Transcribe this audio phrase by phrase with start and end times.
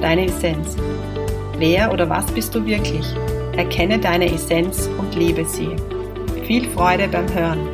[0.00, 0.76] deine Essenz.
[1.58, 3.06] Wer oder was bist du wirklich?
[3.56, 5.70] Erkenne deine Essenz und lebe sie.
[6.46, 7.68] Viel Freude beim Hören.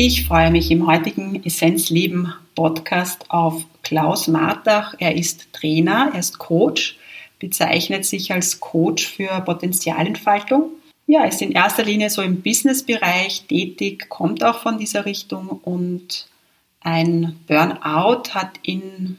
[0.00, 4.94] Ich freue mich im heutigen Essenzleben Podcast auf Klaus Martach.
[4.98, 6.97] Er ist Trainer, er ist Coach
[7.38, 10.70] bezeichnet sich als Coach für Potenzialentfaltung.
[11.06, 16.28] Ja, ist in erster Linie so im Businessbereich tätig, kommt auch von dieser Richtung und
[16.80, 19.18] ein Burnout hat ihn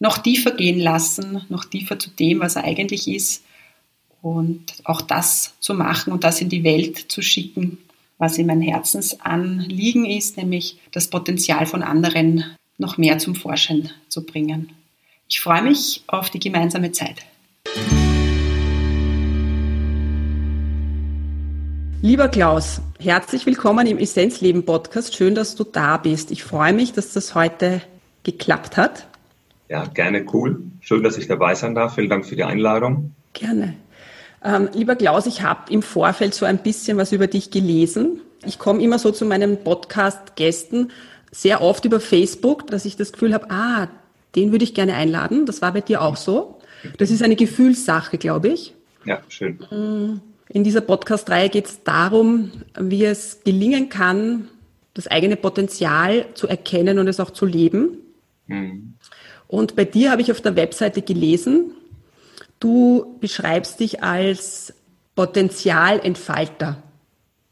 [0.00, 3.44] noch tiefer gehen lassen, noch tiefer zu dem, was er eigentlich ist
[4.22, 7.78] und auch das zu machen und das in die Welt zu schicken,
[8.18, 12.44] was ihm ein Herzensanliegen ist, nämlich das Potenzial von anderen
[12.78, 14.72] noch mehr zum Vorschein zu bringen.
[15.28, 17.24] Ich freue mich auf die gemeinsame Zeit.
[22.02, 25.14] Lieber Klaus, herzlich willkommen im Essenzleben Podcast.
[25.14, 26.30] Schön, dass du da bist.
[26.30, 27.82] Ich freue mich, dass das heute
[28.22, 29.06] geklappt hat.
[29.68, 30.62] Ja, gerne cool.
[30.80, 31.94] Schön, dass ich dabei sein darf.
[31.94, 33.14] Vielen Dank für die Einladung.
[33.34, 33.74] Gerne.
[34.42, 38.20] Ähm, lieber Klaus, ich habe im Vorfeld so ein bisschen was über dich gelesen.
[38.46, 40.90] Ich komme immer so zu meinen Podcast-Gästen
[41.30, 43.88] sehr oft über Facebook, dass ich das Gefühl habe, ah,
[44.34, 45.46] den würde ich gerne einladen.
[45.46, 46.59] Das war bei dir auch so.
[46.98, 48.74] Das ist eine Gefühlssache, glaube ich.
[49.04, 49.58] Ja, schön.
[49.70, 54.48] Mm, in dieser Podcast-Reihe geht es darum, wie es gelingen kann,
[54.94, 57.98] das eigene Potenzial zu erkennen und es auch zu leben.
[58.46, 58.94] Mhm.
[59.46, 61.72] Und bei dir habe ich auf der Webseite gelesen,
[62.58, 64.74] du beschreibst dich als
[65.14, 66.82] Potenzialentfalter,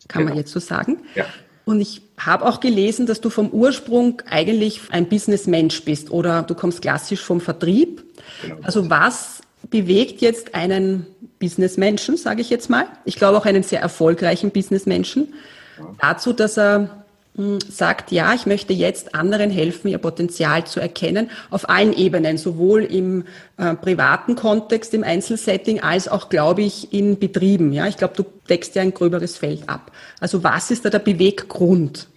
[0.09, 0.31] kann genau.
[0.31, 0.99] man jetzt so sagen.
[1.15, 1.27] Ja.
[1.65, 6.55] Und ich habe auch gelesen, dass du vom Ursprung eigentlich ein Businessmensch bist oder du
[6.55, 8.05] kommst klassisch vom Vertrieb.
[8.43, 8.57] Genau.
[8.63, 9.41] Also was
[9.71, 11.07] bewegt jetzt einen
[11.39, 15.35] Businessmenschen, sage ich jetzt mal, ich glaube auch einen sehr erfolgreichen Businessmenschen,
[15.79, 15.87] ja.
[16.01, 17.05] dazu, dass er
[17.37, 22.37] hm, sagt, ja, ich möchte jetzt anderen helfen, ihr Potenzial zu erkennen, auf allen Ebenen,
[22.37, 23.25] sowohl im
[23.59, 27.73] äh, privaten Kontext, im Einzelsetting, als auch, glaube ich, in Betrieben.
[27.73, 29.93] Ja, ich glaube, du deckst ja ein gröberes Feld ab.
[30.19, 32.09] Also was ist da der Beweggrund?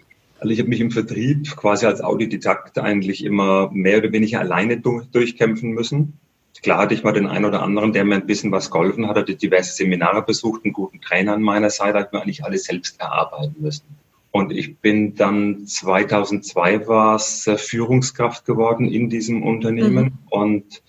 [0.42, 4.80] Also ich habe mich im Vertrieb quasi als Autodidakt eigentlich immer mehr oder weniger alleine
[4.80, 6.20] durchkämpfen müssen.
[6.64, 9.18] Klar hatte ich mal den einen oder anderen, der mir ein bisschen was geholfen hat,
[9.18, 13.00] hatte diverse Seminare besucht, einen guten Trainer an meiner Seite, hat mir eigentlich alles selbst
[13.00, 13.84] erarbeiten müssen.
[14.32, 20.18] Und ich bin dann 2002 war es Führungskraft geworden in diesem Unternehmen mhm.
[20.30, 20.82] und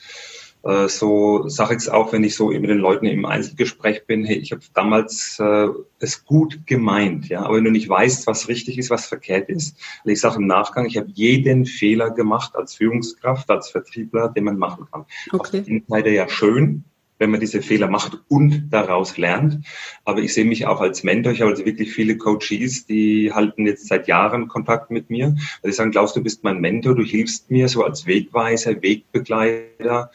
[0.64, 4.24] äh, so sage ich es auch, wenn ich so mit den Leuten im Einzelgespräch bin,
[4.24, 5.68] hey, ich habe damals äh,
[5.98, 9.76] es gut gemeint, ja, aber wenn du nicht weißt, was richtig ist, was verkehrt ist,
[10.04, 14.58] ich sage im Nachgang, ich habe jeden Fehler gemacht als Führungskraft, als Vertriebler, den man
[14.58, 15.04] machen kann.
[15.32, 15.38] Okay.
[15.38, 16.84] Auf der Seite ja schön,
[17.22, 19.64] wenn man diese Fehler macht und daraus lernt.
[20.04, 21.32] Aber ich sehe mich auch als Mentor.
[21.32, 25.26] Ich habe also wirklich viele Coaches, die halten jetzt seit Jahren Kontakt mit mir.
[25.26, 30.10] Also die sagen, Klaus, du bist mein Mentor, du hilfst mir so als Wegweiser, Wegbegleiter.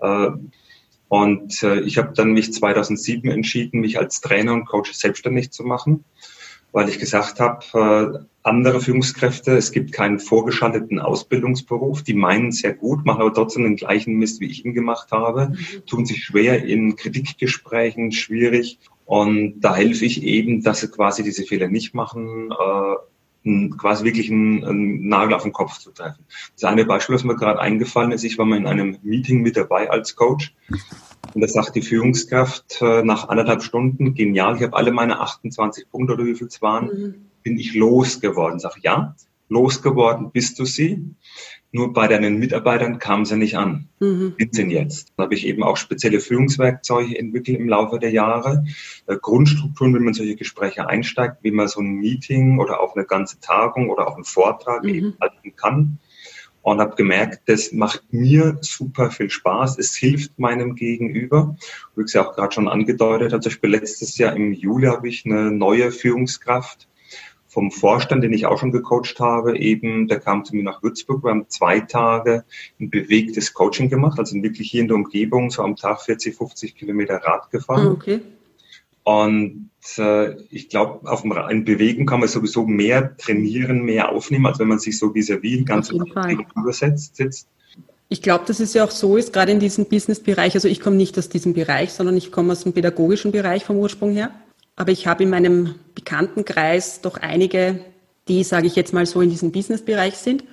[0.00, 0.30] Äh,
[1.08, 5.64] und äh, ich habe dann mich 2007 entschieden, mich als Trainer und Coach selbstständig zu
[5.64, 6.04] machen
[6.72, 12.74] weil ich gesagt habe, äh, andere Führungskräfte, es gibt keinen vorgeschalteten Ausbildungsberuf, die meinen sehr
[12.74, 15.86] gut, machen aber trotzdem den gleichen Mist, wie ich ihn gemacht habe, mhm.
[15.86, 18.78] tun sich schwer in Kritikgesprächen, schwierig.
[19.06, 22.52] Und da helfe ich eben, dass sie quasi diese Fehler nicht machen,
[23.78, 26.24] quasi wirklich einen, einen, Nagel auf den Kopf zu treffen.
[26.54, 29.56] Das eine Beispiel, was mir gerade eingefallen ist, ich war mal in einem Meeting mit
[29.56, 30.54] dabei als Coach
[31.34, 35.90] und da sagt die Führungskraft äh, nach anderthalb Stunden, genial, ich habe alle meine 28
[35.90, 37.14] Punkte oder wie viel es waren, mhm.
[37.42, 38.58] bin ich losgeworden.
[38.58, 39.14] Sag ja,
[39.48, 41.04] losgeworden bist du sie.
[41.70, 43.88] Nur bei deinen Mitarbeitern kam sie nicht an.
[44.00, 44.34] Mhm.
[44.38, 45.12] Sind sie jetzt?
[45.16, 48.64] Da habe ich eben auch spezielle Führungswerkzeuge entwickelt im Laufe der Jahre.
[49.06, 53.04] Äh, Grundstrukturen, wenn man solche Gespräche einsteigt, wie man so ein Meeting oder auch eine
[53.04, 54.88] ganze Tagung oder auch einen Vortrag mhm.
[54.88, 55.98] eben halten kann
[56.62, 59.78] und habe gemerkt, das macht mir super viel Spaß.
[59.78, 61.56] Es hilft meinem Gegenüber.
[61.94, 64.86] Wie ich es ja auch gerade schon angedeutet habe, zum Beispiel letztes Jahr im Juli
[64.86, 66.88] habe ich eine neue Führungskraft
[67.48, 71.24] vom Vorstand, den ich auch schon gecoacht habe, eben, der kam zu mir nach Würzburg.
[71.24, 72.44] Wir haben zwei Tage
[72.78, 76.76] ein bewegtes Coaching gemacht, also wirklich hier in der Umgebung, so am Tag 40, 50
[76.76, 77.88] Kilometer Rad gefahren.
[77.88, 78.20] Ah, okay.
[79.02, 84.44] Und äh, ich glaube, auf dem in Bewegen kann man sowieso mehr trainieren, mehr aufnehmen,
[84.44, 87.48] als wenn man sich so vis-à-vis ganz übersetzt sitzt.
[88.10, 90.54] Ich glaube, dass es ja auch so ist, gerade in diesem Business-Bereich.
[90.54, 93.76] Also ich komme nicht aus diesem Bereich, sondern ich komme aus dem pädagogischen Bereich vom
[93.76, 94.30] Ursprung her.
[94.78, 97.80] Aber ich habe in meinem Bekanntenkreis doch einige,
[98.28, 100.44] die, sage ich jetzt mal so, in diesem Business-Bereich sind.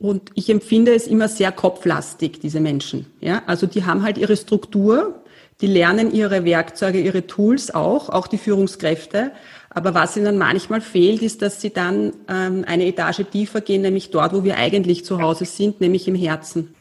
[0.00, 3.06] Und ich empfinde es immer sehr kopflastig, diese Menschen.
[3.20, 5.22] Ja, also die haben halt ihre Struktur,
[5.60, 9.30] die lernen ihre Werkzeuge, ihre Tools auch, auch die Führungskräfte.
[9.70, 14.10] Aber was ihnen manchmal fehlt, ist, dass sie dann ähm, eine Etage tiefer gehen, nämlich
[14.10, 16.74] dort, wo wir eigentlich zu Hause sind, nämlich im Herzen.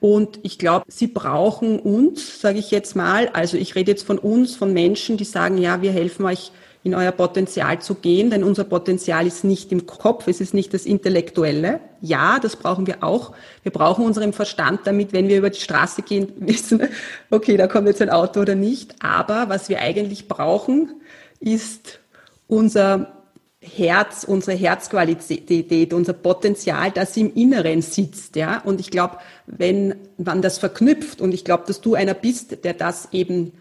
[0.00, 3.28] Und ich glaube, sie brauchen uns, sage ich jetzt mal.
[3.28, 6.52] Also ich rede jetzt von uns, von Menschen, die sagen, ja, wir helfen euch
[6.84, 10.74] in euer Potenzial zu gehen, denn unser Potenzial ist nicht im Kopf, es ist nicht
[10.74, 11.80] das Intellektuelle.
[12.00, 13.32] Ja, das brauchen wir auch.
[13.62, 16.82] Wir brauchen unseren Verstand, damit, wenn wir über die Straße gehen, wissen,
[17.30, 18.96] okay, da kommt jetzt ein Auto oder nicht.
[19.00, 21.00] Aber was wir eigentlich brauchen,
[21.38, 22.00] ist
[22.48, 23.22] unser
[23.60, 28.60] Herz, unsere Herzqualität, unser Potenzial, das im Inneren sitzt, ja.
[28.64, 29.18] Und ich glaube,
[29.56, 33.52] wenn man das verknüpft, und ich glaube, dass du einer bist, der das eben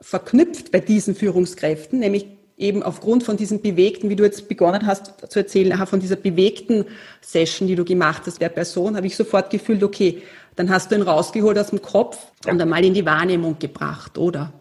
[0.00, 5.30] verknüpft bei diesen Führungskräften, nämlich eben aufgrund von diesem bewegten, wie du jetzt begonnen hast
[5.30, 6.86] zu erzählen, von dieser bewegten
[7.20, 10.22] Session, die du gemacht hast, der Person, habe ich sofort gefühlt, okay,
[10.54, 12.52] dann hast du ihn rausgeholt aus dem Kopf ja.
[12.52, 14.54] und einmal in die Wahrnehmung gebracht, oder?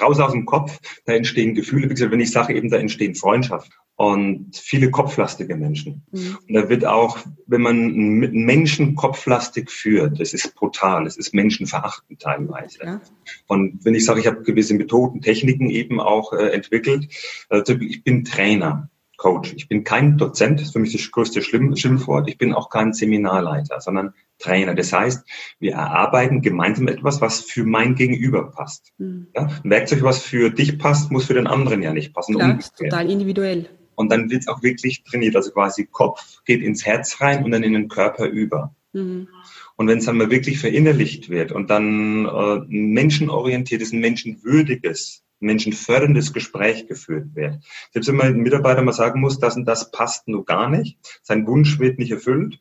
[0.00, 3.16] Raus aus dem Kopf, da entstehen Gefühle, wie gesagt, wenn ich sage eben, da entstehen
[3.16, 6.02] Freundschaften und viele kopflastige Menschen.
[6.10, 6.38] Mhm.
[6.48, 11.34] Und da wird auch, wenn man mit Menschen kopflastig führt, das ist brutal, das ist
[11.34, 12.78] menschenverachtend teilweise.
[12.82, 13.00] Ja.
[13.46, 17.08] Und wenn ich sage, ich habe gewisse Methoden, Techniken eben auch äh, entwickelt,
[17.50, 18.88] also ich bin Trainer.
[19.18, 19.52] Coach.
[19.54, 22.26] Ich bin kein Dozent, das ist für mich das größte Schimpfwort.
[22.26, 24.74] Ich bin auch kein Seminarleiter, sondern Trainer.
[24.74, 28.94] Das heißt, wir erarbeiten gemeinsam etwas, was für mein Gegenüber passt.
[28.96, 29.26] Mhm.
[29.36, 32.36] Ja, ein Werkzeug, was für dich passt, muss für den anderen ja nicht passen.
[32.36, 33.68] Klar, total individuell.
[34.00, 35.36] Und dann wird es auch wirklich trainiert.
[35.36, 38.74] Also quasi Kopf geht ins Herz rein und dann in den Körper über.
[38.94, 39.28] Mhm.
[39.76, 45.22] Und wenn es dann mal wirklich verinnerlicht wird und dann äh, ein menschenorientiertes, ein menschenwürdiges,
[45.40, 47.58] menschenförderndes Gespräch geführt wird.
[47.92, 50.98] Selbst wenn man einem Mitarbeiter mal sagen muss, das und das passt nur gar nicht,
[51.22, 52.58] sein Wunsch wird nicht erfüllt,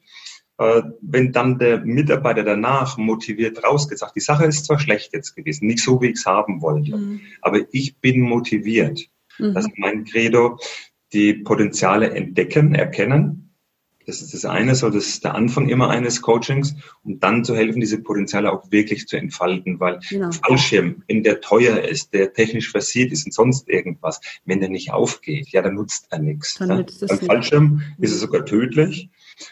[0.58, 5.36] äh, wenn dann der Mitarbeiter danach motiviert rausgeht, sagt, die Sache ist zwar schlecht jetzt
[5.36, 7.22] gewesen, nicht so, wie ich es haben wollte, mhm.
[7.42, 9.08] aber ich bin motiviert.
[9.40, 9.54] Mhm.
[9.54, 10.60] Das ist mein Credo
[11.14, 13.46] die Potenziale entdecken, erkennen.
[14.06, 16.74] Das ist das eine, so das ist der Anfang immer eines Coachings,
[17.04, 20.32] um dann zu helfen, diese Potenziale auch wirklich zu entfalten, weil genau.
[20.32, 24.92] Fallschirm, wenn der teuer ist, der technisch versiert ist und sonst irgendwas, wenn der nicht
[24.92, 26.56] aufgeht, ja, dann nutzt er nichts.
[26.56, 27.08] Dann ja.
[27.08, 28.10] Beim Fallschirm nicht.
[28.10, 29.12] ist es sogar tödlich.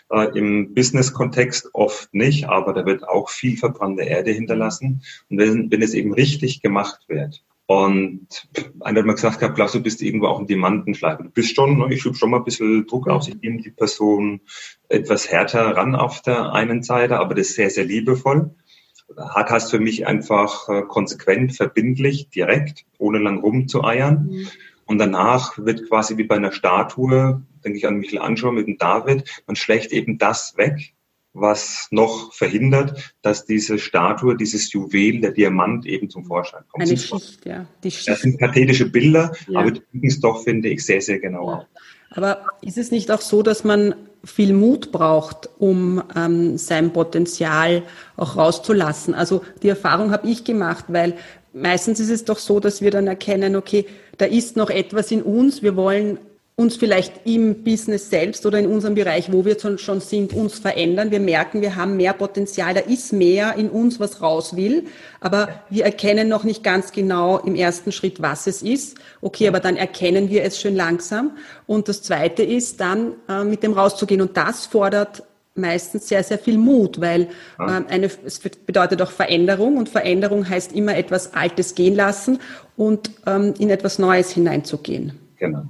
[0.09, 5.03] Äh, Im Business-Kontext oft nicht, aber da wird auch viel verbrannte Erde hinterlassen.
[5.29, 8.47] Und wenn, wenn es eben richtig gemacht wird, und
[8.79, 11.23] einer hat mal gesagt gehabt, du bist irgendwo auch ein Diamantenschleifer.
[11.23, 13.27] Du bist schon, ne, ich übe schon mal ein bisschen Druck auf.
[13.27, 14.39] Ich nehme die Person
[14.87, 18.51] etwas härter ran auf der einen Seite, aber das ist sehr, sehr liebevoll.
[19.17, 24.27] Hart heißt für mich einfach äh, konsequent, verbindlich, direkt, ohne lang rumzueiern.
[24.29, 24.47] Mhm.
[24.85, 29.43] Und danach wird quasi wie bei einer Statue, denke ich an Michelangelo mit dem David,
[29.45, 30.93] man schlägt eben das weg,
[31.39, 36.87] was noch verhindert, dass diese Statue, dieses Juwel, der Diamant eben zum Vorschein kommt.
[36.87, 37.65] Eine Schicht, ja.
[37.83, 38.07] Die Schicht.
[38.07, 39.59] Das sind pathetische Bilder, ja.
[39.59, 41.67] aber die es doch, finde ich, sehr, sehr genau ja.
[42.11, 47.83] Aber ist es nicht auch so, dass man viel Mut braucht, um ähm, sein Potenzial
[48.15, 49.13] auch rauszulassen?
[49.13, 51.15] Also die Erfahrung habe ich gemacht, weil
[51.53, 53.85] meistens ist es doch so, dass wir dann erkennen, okay,
[54.17, 56.17] da ist noch etwas in uns, wir wollen
[56.59, 61.11] uns vielleicht im Business selbst oder in unserem Bereich, wo wir schon sind, uns verändern.
[61.11, 64.85] Wir merken, wir haben mehr Potenzial, da ist mehr in uns, was raus will,
[65.19, 68.97] aber wir erkennen noch nicht ganz genau im ersten Schritt, was es ist.
[69.21, 71.37] Okay, aber dann erkennen wir es schön langsam.
[71.67, 74.21] Und das Zweite ist dann, äh, mit dem rauszugehen.
[74.21, 75.21] Und das fordert
[75.53, 80.71] meistens sehr, sehr viel Mut, weil äh, eine, es bedeutet auch Veränderung und Veränderung heißt
[80.71, 82.39] immer etwas Altes gehen lassen
[82.75, 85.19] und ähm, in etwas Neues hineinzugehen.
[85.37, 85.65] Genau.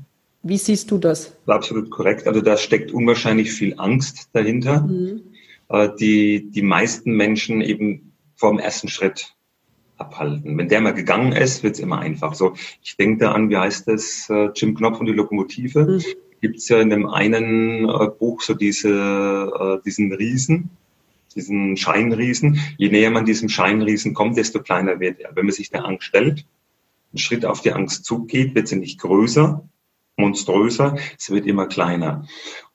[0.47, 1.33] Wie siehst du das?
[1.45, 2.25] Absolut korrekt.
[2.25, 5.21] Also da steckt unwahrscheinlich viel Angst dahinter, mhm.
[5.69, 9.35] Äh, die die meisten Menschen eben vom ersten Schritt
[9.97, 10.57] abhalten.
[10.57, 12.35] Wenn der mal gegangen ist, wird es immer einfach.
[12.35, 15.85] So, ich denke da an, wie heißt das, äh, Jim Knopf und die Lokomotive.
[15.85, 16.03] Mhm.
[16.39, 20.69] Gibt es ja in dem einen äh, Buch so diese, diesen Riesen,
[21.35, 22.61] diesen Scheinriesen.
[22.77, 25.35] Je näher man diesem Scheinriesen kommt, desto kleiner wird er.
[25.35, 26.45] Wenn man sich der Angst stellt,
[27.11, 29.67] einen Schritt auf die Angst zugeht, wird sie nicht größer,
[30.17, 32.27] monströser, es wird immer kleiner.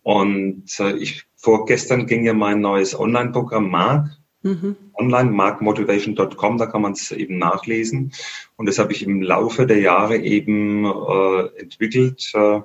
[0.03, 4.11] Und äh, ich vorgestern ging ja mein neues Online-Programm Mark
[4.43, 4.77] Mhm.
[4.95, 8.13] Online, markmotivation.com, da kann man es eben nachlesen.
[8.57, 12.31] Und das habe ich im Laufe der Jahre eben äh, entwickelt.
[12.35, 12.61] Äh,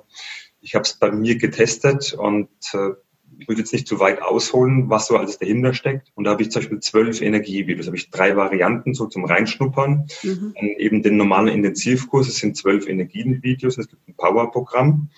[0.60, 2.90] ich habe es bei mir getestet und äh,
[3.38, 6.10] ich will jetzt nicht zu weit ausholen, was so alles dahinter steckt.
[6.14, 10.08] Und da habe ich zum Beispiel zwölf Energievideos, habe ich drei Varianten so zum Reinschnuppern.
[10.22, 10.54] Mhm.
[10.54, 15.10] Dann eben den normalen Intensivkurs, es sind zwölf Energienvideos, es gibt ein Powerprogramm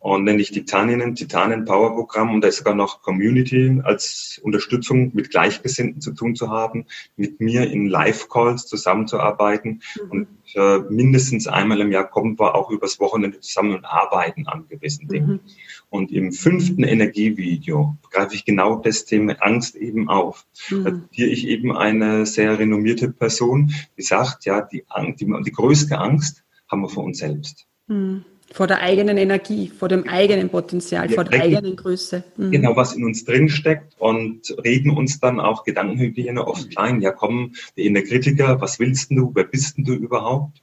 [0.00, 5.10] und nenne ich Titanien, Titanen Power Programm und da ist sogar noch Community als Unterstützung
[5.14, 10.10] mit Gleichgesinnten zu tun zu haben, mit mir in Live-Calls zusammenzuarbeiten mhm.
[10.10, 14.66] und äh, mindestens einmal im Jahr kommen wir auch übers Wochenende zusammen und arbeiten an
[14.68, 15.28] gewissen Dingen.
[15.28, 15.40] Mhm.
[15.90, 20.46] Und im fünften Energievideo greife ich genau das Thema Angst eben auf.
[20.70, 20.84] Mhm.
[20.84, 24.84] Da zitiere ich eben eine sehr renommierte Person, die sagt, ja, die,
[25.20, 27.66] die, die größte Angst haben wir vor uns selbst.
[27.86, 28.24] Mhm.
[28.52, 32.24] Vor der eigenen Energie, vor dem eigenen Potenzial, Wir vor der eigenen Größe.
[32.36, 32.50] Mhm.
[32.50, 37.00] Genau, was in uns drin steckt und reden uns dann auch Gedankenhygiene oft klein.
[37.00, 40.62] Ja, komm, der innere Kritiker, was willst du, wer bist denn du überhaupt?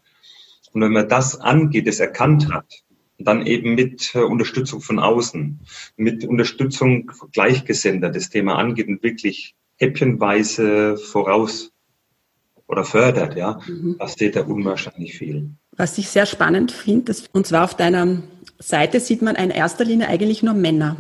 [0.74, 2.84] Und wenn man das angeht, es erkannt hat,
[3.18, 5.60] dann eben mit äh, Unterstützung von außen,
[5.96, 11.72] mit Unterstützung Gleichgesinnter das Thema angeht und wirklich häppchenweise voraus
[12.68, 13.98] oder fördert, ja, mhm.
[13.98, 15.52] passiert da unwahrscheinlich viel.
[15.78, 18.24] Was ich sehr spannend finde, und zwar auf deiner
[18.60, 20.98] Seite sieht man in erster Linie eigentlich nur Männer.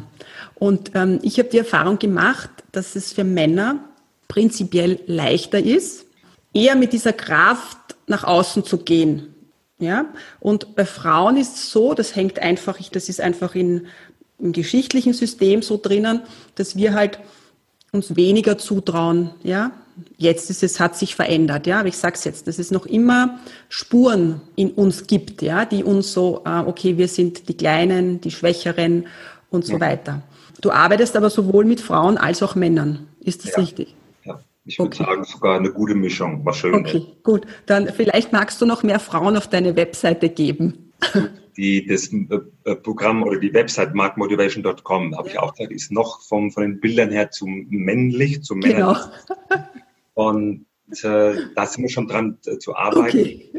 [0.56, 3.80] Und ähm, ich habe die Erfahrung gemacht, dass es für Männer
[4.28, 6.06] prinzipiell leichter ist,
[6.54, 9.34] eher mit dieser Kraft nach außen zu gehen.
[9.80, 10.06] Ja?
[10.40, 13.88] Und bei Frauen ist es so, das hängt einfach, das ist einfach in,
[14.40, 16.22] im geschichtlichen System so drinnen,
[16.56, 17.20] dass wir halt
[17.92, 19.72] uns weniger zutrauen, ja,
[20.18, 23.40] Jetzt ist es, hat sich verändert, ja, aber ich sag's jetzt, dass es noch immer
[23.70, 28.32] Spuren in uns gibt, ja, die uns so, äh, okay, wir sind die Kleinen, die
[28.32, 29.08] Schwächeren
[29.50, 29.80] und so ja.
[29.80, 30.24] weiter.
[30.62, 33.08] Du arbeitest aber sowohl mit Frauen als auch Männern.
[33.20, 33.60] Ist das ja.
[33.60, 33.96] richtig?
[34.26, 35.04] Ja, ich würde okay.
[35.04, 37.24] sagen, sogar eine gute Mischung, was schön Okay, ist.
[37.24, 37.46] gut.
[37.66, 40.94] Dann vielleicht magst du noch mehr Frauen auf deine Webseite geben.
[41.58, 45.34] Die, das äh, Programm oder die Website markmotivation.com, habe ja.
[45.34, 48.96] ich auch gesagt, ist noch vom, von den Bildern her zu männlich, zu Männern.
[49.50, 49.58] Genau.
[50.18, 50.66] Und
[51.04, 53.06] äh, da sind wir schon dran äh, zu arbeiten.
[53.06, 53.52] Okay.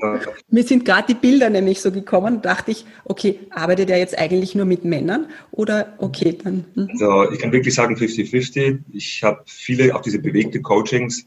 [0.50, 4.56] Mir sind gerade die Bilder nämlich so gekommen dachte ich, okay, arbeitet er jetzt eigentlich
[4.56, 6.64] nur mit Männern oder okay, dann.
[6.74, 6.88] Hm.
[6.90, 8.80] Also ich kann wirklich sagen 50-50.
[8.90, 11.26] Ich habe viele, auch diese bewegte Coachings.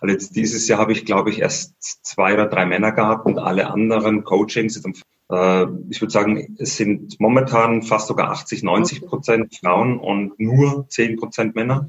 [0.00, 1.74] Also jetzt dieses Jahr habe ich, glaube ich, erst
[2.04, 7.18] zwei oder drei Männer gehabt und alle anderen Coachings, äh, ich würde sagen, es sind
[7.18, 11.88] momentan fast sogar 80, 90 Prozent Frauen und nur 10 Prozent Männer.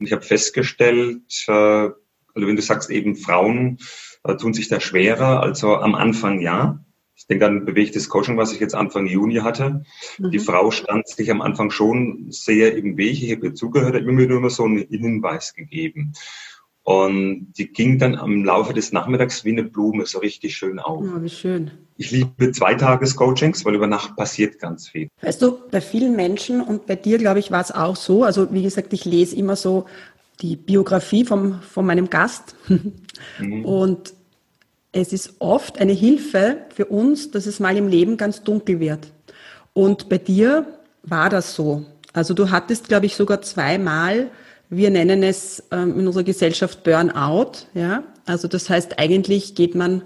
[0.00, 1.94] Und ich habe festgestellt, äh, also
[2.34, 3.78] wenn du sagst eben Frauen
[4.24, 6.84] äh, tun sich da schwerer, also am Anfang ja.
[7.14, 9.84] Ich denke an bewegtes Coaching, was ich jetzt Anfang Juni hatte.
[10.18, 10.30] Mhm.
[10.30, 13.22] Die Frau stand sich am Anfang schon sehr im Weg.
[13.22, 16.14] Ich habe ihr zugehört, habe mir nur so einen Hinweis gegeben.
[16.82, 21.04] Und die ging dann am Laufe des Nachmittags wie eine Blume so richtig schön auf.
[21.04, 21.70] Oh, wie schön.
[21.96, 25.08] Ich liebe Zweitages-Coachings, weil über Nacht passiert ganz viel.
[25.20, 28.24] Weißt du, bei vielen Menschen und bei dir, glaube ich, war es auch so.
[28.24, 29.84] Also, wie gesagt, ich lese immer so
[30.40, 32.54] die Biografie vom, von meinem Gast.
[32.68, 33.64] Mhm.
[33.64, 34.14] Und
[34.92, 39.12] es ist oft eine Hilfe für uns, dass es mal im Leben ganz dunkel wird.
[39.72, 40.66] Und bei dir
[41.02, 41.84] war das so.
[42.12, 44.30] Also du hattest, glaube ich, sogar zweimal
[44.70, 47.66] wir nennen es ähm, in unserer Gesellschaft Burnout.
[47.74, 48.04] Ja?
[48.24, 50.02] Also das heißt, eigentlich geht man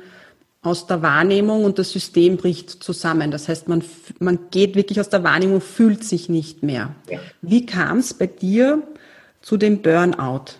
[0.62, 3.30] aus der Wahrnehmung und das System bricht zusammen.
[3.30, 3.85] Das heißt, man,
[4.18, 6.94] man geht wirklich aus der Wahrnehmung, fühlt sich nicht mehr.
[7.11, 7.18] Ja.
[7.42, 8.83] Wie kam es bei dir
[9.42, 10.56] zu dem Burnout?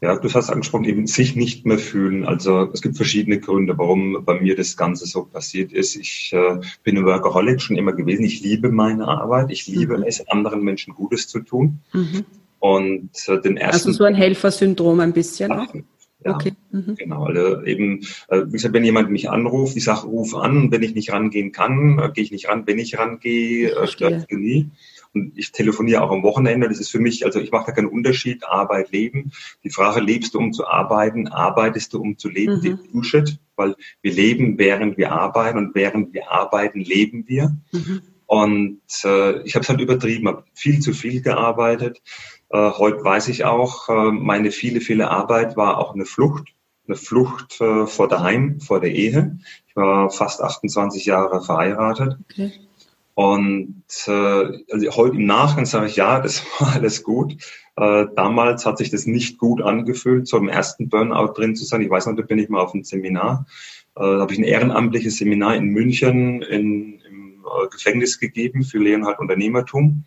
[0.00, 2.24] Ja, du hast angesprochen, eben sich nicht mehr fühlen.
[2.26, 5.96] Also es gibt verschiedene Gründe, warum bei mir das Ganze so passiert ist.
[5.96, 8.24] Ich äh, bin ein Workaholic schon immer gewesen.
[8.24, 9.50] Ich liebe meine Arbeit.
[9.50, 10.04] Ich liebe mhm.
[10.04, 11.80] es, anderen Menschen Gutes zu tun.
[11.92, 12.26] Mhm.
[12.64, 13.88] Und äh, den ersten.
[13.88, 15.74] Also so ein Helfersyndrom ein bisschen auch?
[16.24, 16.54] Ja, okay.
[16.70, 16.94] Mhm.
[16.94, 20.82] Genau, also eben, äh, wie gesagt, wenn jemand mich anruft, ich sage, ruf an, wenn
[20.82, 24.70] ich nicht rangehen kann, äh, gehe ich nicht ran, wenn ich rangehe, äh, stört nie.
[25.12, 26.66] Und ich telefoniere auch am Wochenende.
[26.66, 29.32] Das ist für mich, also ich mache da keinen Unterschied, Arbeit, Leben.
[29.62, 32.78] Die Frage, lebst du, um zu arbeiten, arbeitest du, um zu leben, mhm.
[32.92, 37.54] Bullshit, weil wir leben, während wir arbeiten und während wir arbeiten, leben wir.
[37.72, 38.00] Mhm.
[38.26, 42.02] Und äh, ich habe es halt übertrieben, habe viel zu viel gearbeitet.
[42.50, 46.54] Äh, heute weiß ich auch, äh, meine viele, viele Arbeit war auch eine Flucht,
[46.86, 49.38] eine Flucht äh, vor daheim, vor der Ehe.
[49.66, 52.18] Ich war fast 28 Jahre verheiratet.
[52.30, 52.52] Okay.
[53.14, 57.36] Und äh, also heute im Nachgang sage ich, ja, das war alles gut.
[57.76, 61.80] Äh, damals hat sich das nicht gut angefühlt, so im ersten Burnout drin zu sein.
[61.80, 63.46] Ich weiß noch, da bin ich mal auf einem Seminar.
[63.96, 67.00] Äh, da habe ich ein ehrenamtliches Seminar in München in,
[67.44, 70.04] äh, Gefängnis gegeben für Lehren halt Unternehmertum.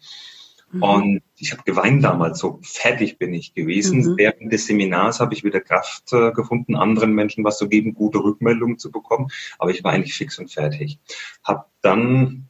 [0.71, 0.83] Mhm.
[0.83, 3.99] Und ich habe geweint damals, so fertig bin ich gewesen.
[3.99, 4.17] Mhm.
[4.17, 8.19] Während des Seminars habe ich wieder Kraft äh, gefunden, anderen Menschen was zu geben, gute
[8.19, 9.27] Rückmeldungen zu bekommen.
[9.59, 10.99] Aber ich war eigentlich fix und fertig.
[11.43, 12.49] Habe dann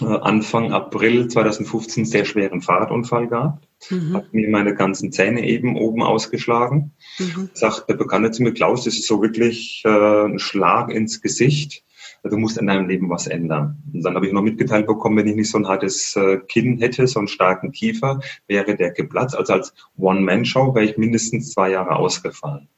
[0.00, 3.68] äh, Anfang April 2015 sehr schweren Fahrradunfall gehabt.
[3.90, 4.14] Mhm.
[4.14, 6.92] Habe mir meine ganzen Zähne eben oben ausgeschlagen.
[7.18, 7.50] Mhm.
[7.52, 11.84] Sagt der Bekannte zu mir, Klaus, das ist so wirklich äh, ein Schlag ins Gesicht
[12.30, 13.82] du musst in deinem Leben was ändern.
[13.92, 16.78] Und dann habe ich noch mitgeteilt bekommen, wenn ich nicht so ein hartes äh, Kinn
[16.78, 19.36] hätte, so einen starken Kiefer, wäre der geplatzt.
[19.36, 22.68] Also als One-Man-Show wäre ich mindestens zwei Jahre ausgefallen.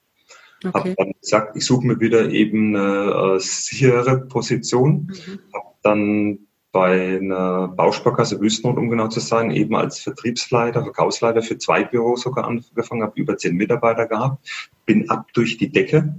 [0.64, 0.78] Okay.
[0.78, 5.10] Habe dann gesagt, ich suche mir wieder eben eine äh, sichere Position.
[5.26, 5.38] Mhm.
[5.52, 6.38] Habe dann
[6.72, 12.22] bei einer Bausparkasse Wüstenrot, um genau zu sein, eben als Vertriebsleiter, Verkaufsleiter für zwei Büros
[12.22, 16.16] sogar angefangen, habe über zehn Mitarbeiter gehabt, bin ab durch die Decke,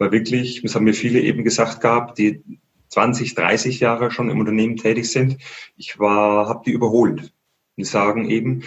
[0.00, 2.42] weil wirklich, das haben mir viele eben gesagt gehabt, die
[2.88, 5.36] 20, 30 Jahre schon im Unternehmen tätig sind.
[5.76, 7.32] Ich war, habe die überholt.
[7.76, 8.64] Die sagen eben,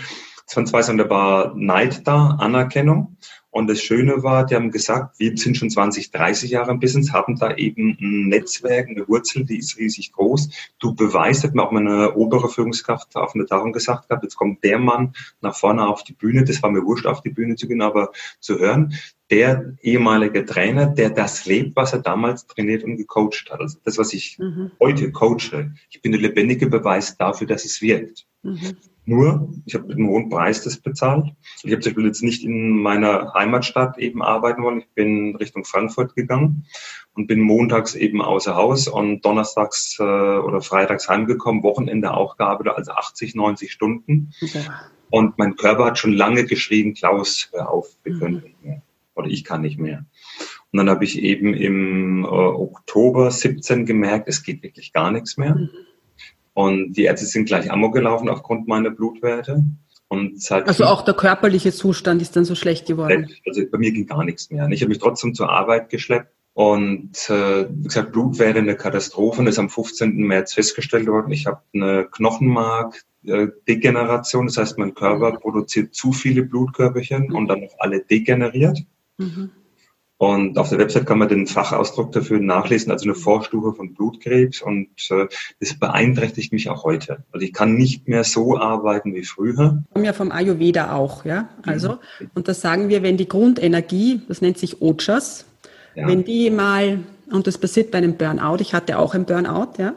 [0.48, 3.18] es waren zwei war Neid da, Anerkennung.
[3.50, 7.14] Und das Schöne war, die haben gesagt, wir sind schon 20, 30 Jahre im Business,
[7.14, 10.50] haben da eben ein Netzwerk, eine Wurzel, die ist riesig groß.
[10.80, 14.64] Du beweist, hat mir auch meine obere Führungskraft auf eine Tagung gesagt gehabt, jetzt kommt
[14.64, 17.68] der Mann nach vorne auf die Bühne, das war mir wurscht, auf die Bühne zu
[17.68, 18.96] gehen, aber zu hören,
[19.34, 23.62] der ehemalige Trainer, der das lebt, was er damals trainiert und gecoacht hat.
[23.62, 24.72] Also das, was ich mhm.
[24.80, 25.74] heute coache.
[25.90, 28.28] Ich bin der lebendige Beweis dafür, dass es wirkt.
[28.44, 28.78] Mhm.
[29.06, 31.26] Nur, ich habe mit einem hohen Preis das bezahlt.
[31.64, 34.82] Ich habe zum Beispiel jetzt nicht in meiner Heimatstadt eben arbeiten wollen.
[34.82, 36.68] Ich bin Richtung Frankfurt gegangen
[37.16, 42.74] und bin montags eben außer Haus und donnerstags äh, oder freitags heimgekommen, Wochenende auch gearbeitet,
[42.78, 44.32] also 80, 90 Stunden.
[44.44, 44.64] Okay.
[45.10, 48.44] Und mein Körper hat schon lange geschrien, Klaus, hör auf, wir können mhm.
[48.44, 48.82] nicht mehr
[49.16, 50.06] oder ich kann nicht mehr.
[50.72, 55.38] Und dann habe ich eben im äh, Oktober 17 gemerkt, es geht wirklich gar nichts
[55.38, 55.70] mehr.
[56.54, 59.64] Und die Ärzte sind gleich amok gelaufen aufgrund meiner Blutwerte.
[60.08, 63.28] Und also auch der körperliche Zustand ist dann so schlecht geworden.
[63.48, 64.70] Also bei mir ging gar nichts mehr.
[64.70, 66.32] Ich habe mich trotzdem zur Arbeit geschleppt.
[66.54, 69.44] Und äh, wie gesagt, Blutwerte eine Katastrophe.
[69.44, 70.18] Das ist am 15.
[70.18, 71.32] März festgestellt worden.
[71.32, 74.46] Ich habe eine Knochenmark-Degeneration.
[74.46, 75.40] Das heißt, mein Körper mhm.
[75.40, 78.78] produziert zu viele Blutkörperchen und dann noch alle degeneriert.
[79.18, 79.52] Mhm.
[80.18, 84.62] Und auf der Website kann man den Fachausdruck dafür nachlesen, also eine Vorstufe von Blutkrebs.
[84.62, 85.28] Und äh,
[85.60, 87.26] das beeinträchtigt mich auch heute.
[87.34, 89.56] Also ich kann nicht mehr so arbeiten wie früher.
[89.56, 91.50] Wir haben ja vom Ayurveda auch, ja.
[91.66, 92.30] Also, mhm.
[92.36, 95.46] und das sagen wir, wenn die Grundenergie, das nennt sich Ojas,
[95.94, 96.08] ja.
[96.08, 97.00] wenn die mal,
[97.30, 99.94] und das passiert bei einem Burnout, ich hatte auch einen Burnout, ja,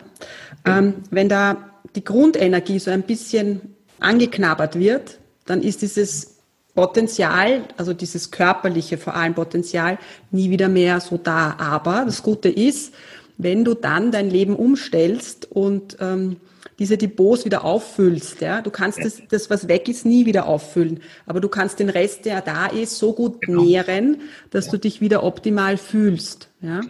[0.64, 6.35] ähm, wenn da die Grundenergie so ein bisschen angeknabbert wird, dann ist dieses
[6.76, 9.98] Potenzial, also dieses körperliche vor allem Potenzial,
[10.30, 11.56] nie wieder mehr so da.
[11.58, 12.94] Aber das Gute ist,
[13.38, 16.36] wenn du dann dein Leben umstellst und ähm,
[16.78, 21.00] diese Depots wieder auffüllst, ja, du kannst das, das, was weg ist, nie wieder auffüllen,
[21.24, 23.62] aber du kannst den Rest, der da ist, so gut genau.
[23.62, 24.72] nähren, dass ja.
[24.72, 26.50] du dich wieder optimal fühlst.
[26.60, 26.82] Ja.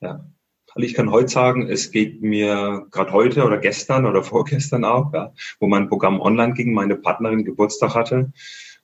[0.00, 0.24] ja.
[0.74, 5.14] Also ich kann heute sagen, es geht mir gerade heute oder gestern oder vorgestern auch,
[5.14, 8.32] ja, wo mein Programm online ging, meine Partnerin Geburtstag hatte,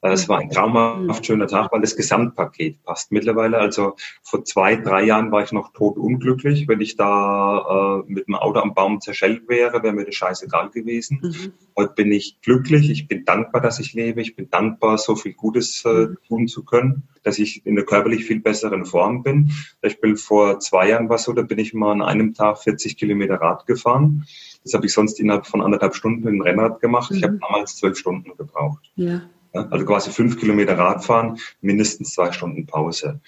[0.03, 3.59] es war ein traumhaft schöner Tag, weil das Gesamtpaket passt mittlerweile.
[3.59, 6.69] Also vor zwei, drei Jahren war ich noch tot unglücklich.
[6.69, 10.71] Wenn ich da äh, mit dem Auto am Baum zerschellt wäre, wäre mir das scheißegal
[10.71, 11.21] gewesen.
[11.23, 11.53] Mhm.
[11.77, 12.91] Heute bin ich glücklich.
[12.91, 14.23] Ich bin dankbar, dass ich lebe.
[14.23, 16.17] Ich bin dankbar, so viel Gutes äh, mhm.
[16.27, 19.53] tun zu können, dass ich in der körperlich viel besseren Form bin.
[19.83, 22.97] Ich bin vor zwei Jahren war so, da bin ich mal an einem Tag 40
[22.97, 24.27] Kilometer Rad gefahren.
[24.65, 27.11] Das habe ich sonst innerhalb von anderthalb Stunden mit dem Rennrad gemacht.
[27.11, 27.17] Mhm.
[27.19, 28.91] Ich habe damals zwölf Stunden gebraucht.
[28.97, 29.21] Ja.
[29.53, 33.21] Also quasi fünf Kilometer Radfahren, mindestens zwei Stunden Pause.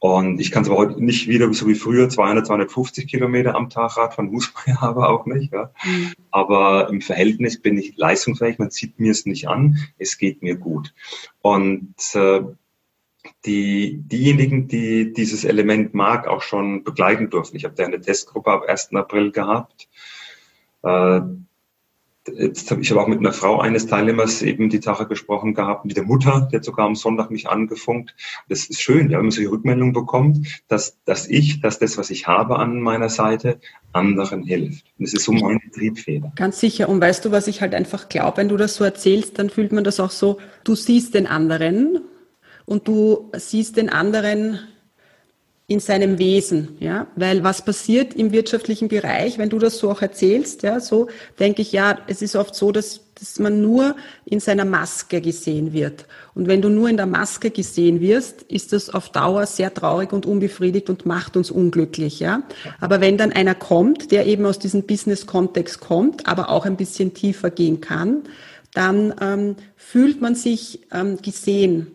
[0.00, 3.68] Und ich kann es aber heute nicht wieder so wie früher 200, 250 Kilometer am
[3.68, 5.52] Tag Radfahren, muss man ja aber auch nicht.
[5.52, 5.72] Ja.
[5.84, 6.12] Mhm.
[6.30, 10.56] Aber im Verhältnis bin ich leistungsfähig, man sieht mir es nicht an, es geht mir
[10.56, 10.94] gut.
[11.42, 12.40] Und äh,
[13.44, 17.58] die, diejenigen, die dieses Element mag, auch schon begleiten durften.
[17.58, 18.94] Ich habe da eine Testgruppe ab 1.
[18.94, 19.88] April gehabt.
[20.82, 21.20] Äh,
[22.28, 25.86] Jetzt habe ich aber auch mit einer Frau eines Teilnehmers eben die Sache gesprochen gehabt,
[25.86, 28.14] mit der Mutter, hat sogar am Sonntag mich angefunkt.
[28.48, 32.26] Das ist schön, wenn man solche Rückmeldungen bekommt, dass, dass ich, dass das, was ich
[32.26, 33.58] habe an meiner Seite,
[33.92, 34.84] anderen hilft.
[34.98, 36.32] Und das ist so meine Triebfeder.
[36.36, 36.90] Ganz sicher.
[36.90, 39.72] Und weißt du, was ich halt einfach glaube, wenn du das so erzählst, dann fühlt
[39.72, 42.00] man das auch so, du siehst den anderen
[42.66, 44.60] und du siehst den anderen
[45.70, 50.02] in seinem Wesen, ja, weil was passiert im wirtschaftlichen Bereich, wenn du das so auch
[50.02, 51.06] erzählst, ja, so
[51.38, 55.72] denke ich, ja, es ist oft so, dass, dass man nur in seiner Maske gesehen
[55.72, 56.06] wird.
[56.34, 60.12] Und wenn du nur in der Maske gesehen wirst, ist das auf Dauer sehr traurig
[60.12, 62.42] und unbefriedigt und macht uns unglücklich, ja.
[62.80, 67.14] Aber wenn dann einer kommt, der eben aus diesem Business-Kontext kommt, aber auch ein bisschen
[67.14, 68.24] tiefer gehen kann,
[68.74, 71.92] dann ähm, fühlt man sich ähm, gesehen.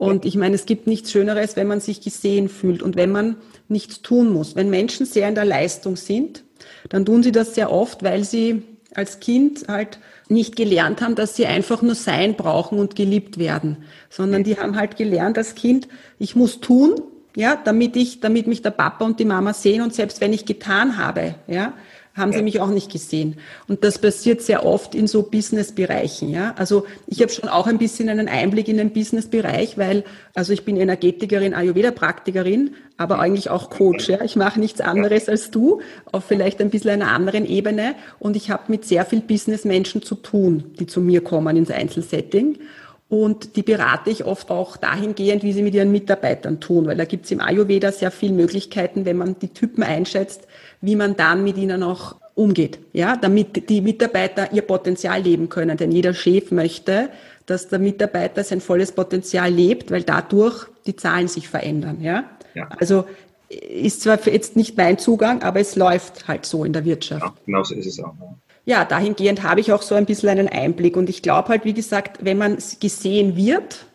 [0.00, 3.36] Und ich meine, es gibt nichts Schöneres, wenn man sich gesehen fühlt und wenn man
[3.68, 4.56] nichts tun muss.
[4.56, 6.42] Wenn Menschen sehr in der Leistung sind,
[6.88, 8.62] dann tun sie das sehr oft, weil sie
[8.94, 9.98] als Kind halt
[10.30, 13.76] nicht gelernt haben, dass sie einfach nur sein brauchen und geliebt werden,
[14.08, 15.86] sondern die haben halt gelernt als Kind,
[16.18, 16.94] ich muss tun,
[17.36, 20.46] ja, damit ich, damit mich der Papa und die Mama sehen und selbst wenn ich
[20.46, 21.74] getan habe, ja,
[22.20, 23.38] haben sie mich auch nicht gesehen.
[23.66, 26.30] Und das passiert sehr oft in so Business-Bereichen.
[26.30, 26.54] Ja?
[26.56, 30.04] Also ich habe schon auch ein bisschen einen Einblick in den Business-Bereich, weil
[30.34, 34.08] also ich bin Energetikerin, Ayurveda-Praktikerin, aber eigentlich auch Coach.
[34.08, 34.22] Ja?
[34.22, 35.80] Ich mache nichts anderes als du,
[36.12, 37.96] auf vielleicht ein bisschen einer anderen Ebene.
[38.20, 42.58] Und ich habe mit sehr viel Business-Menschen zu tun, die zu mir kommen ins Einzelsetting.
[43.10, 47.04] Und die berate ich oft auch dahingehend, wie sie mit ihren Mitarbeitern tun, weil da
[47.04, 50.46] gibt es im Ayurveda sehr viele Möglichkeiten, wenn man die Typen einschätzt,
[50.80, 55.76] wie man dann mit ihnen auch umgeht, ja, damit die Mitarbeiter ihr Potenzial leben können.
[55.76, 57.10] Denn jeder Chef möchte,
[57.46, 62.24] dass der Mitarbeiter sein volles Potenzial lebt, weil dadurch die Zahlen sich verändern, ja.
[62.54, 62.68] ja.
[62.78, 63.04] Also
[63.48, 67.22] ist zwar jetzt nicht mein Zugang, aber es läuft halt so in der Wirtschaft.
[67.22, 68.14] Ja, genau so ist es auch.
[68.20, 68.34] Ja.
[68.66, 70.96] Ja, dahingehend habe ich auch so ein bisschen einen Einblick.
[70.96, 73.86] Und ich glaube halt, wie gesagt, wenn man gesehen wird,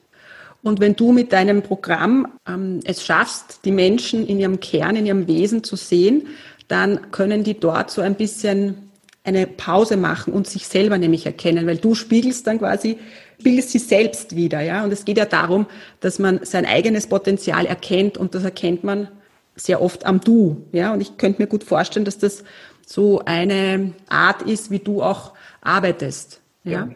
[0.64, 5.06] und wenn du mit deinem Programm ähm, es schaffst, die Menschen in ihrem Kern, in
[5.06, 6.26] ihrem Wesen zu sehen,
[6.68, 8.92] dann können die dort so ein bisschen
[9.24, 13.00] eine Pause machen und sich selber nämlich erkennen, weil du spiegelst dann quasi,
[13.40, 14.84] spiegelst sie selbst wieder, ja.
[14.84, 15.66] Und es geht ja darum,
[16.00, 19.08] dass man sein eigenes Potenzial erkennt und das erkennt man
[19.56, 20.94] sehr oft am Du, ja.
[20.94, 22.44] Und ich könnte mir gut vorstellen, dass das
[22.86, 26.72] so eine Art ist, wie du auch arbeitest, ja.
[26.72, 26.90] ja.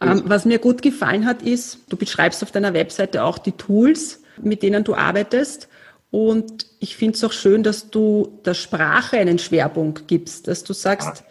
[0.00, 4.22] Ähm, was mir gut gefallen hat, ist, du beschreibst auf deiner Webseite auch die Tools,
[4.40, 5.68] mit denen du arbeitest.
[6.12, 10.74] Und ich finde es auch schön, dass du der Sprache einen Schwerpunkt gibst, dass du
[10.74, 11.24] sagst,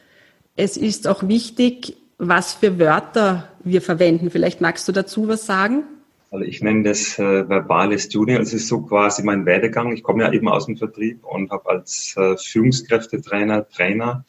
[0.56, 4.32] es ist auch wichtig, was für Wörter wir verwenden.
[4.32, 5.84] Vielleicht magst du dazu was sagen?
[6.32, 8.38] Also ich nenne das äh, verbales Tuning.
[8.38, 9.92] Es ist so quasi mein Werdegang.
[9.92, 14.26] Ich komme ja eben aus dem Vertrieb und habe als äh, Führungskräftetrainer, Trainer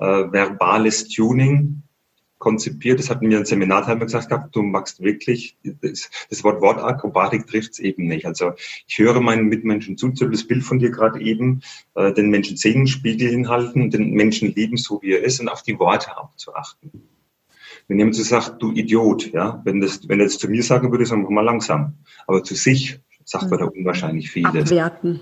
[0.00, 1.83] äh, verbales Tuning
[2.44, 3.00] konzipiert.
[3.00, 7.78] Das hat mir ein Seminarteilnehmer gesagt gehabt, du magst wirklich, das, Wort Wortakrobatik trifft es
[7.78, 8.26] eben nicht.
[8.26, 8.52] Also
[8.86, 11.62] ich höre meinen Mitmenschen zu, das Bild von dir gerade eben,
[11.94, 15.62] äh, den Menschen sehen, Spiegel hinhalten, den Menschen lieben, so wie er ist und auf
[15.62, 16.90] die Worte auch zu achten.
[17.88, 20.90] Wenn jemand so sagt, du Idiot, ja, wenn das, wenn er das zu mir sagen
[20.90, 21.94] würde, sagen wir mal langsam.
[22.26, 24.70] Aber zu sich sagt man da unwahrscheinlich vieles.
[24.70, 25.20] Abwerten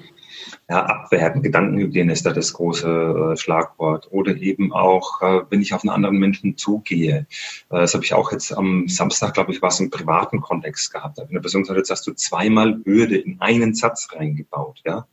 [0.68, 4.09] ja, abwerten, Gedankenhygiene ist da das große äh, Schlagwort.
[4.11, 7.26] Oder eben auch, äh, wenn ich auf einen anderen Menschen zugehe.
[7.70, 10.92] Äh, das habe ich auch jetzt am Samstag, glaube ich, war es im privaten Kontext
[10.92, 11.20] gehabt.
[11.20, 14.81] Eine Person sagt, jetzt hast du zweimal Würde in einen Satz reingebaut.
[14.85, 15.07] Ja?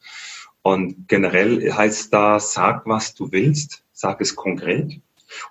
[0.62, 5.00] Und generell heißt da, sag, was du willst, sag es konkret.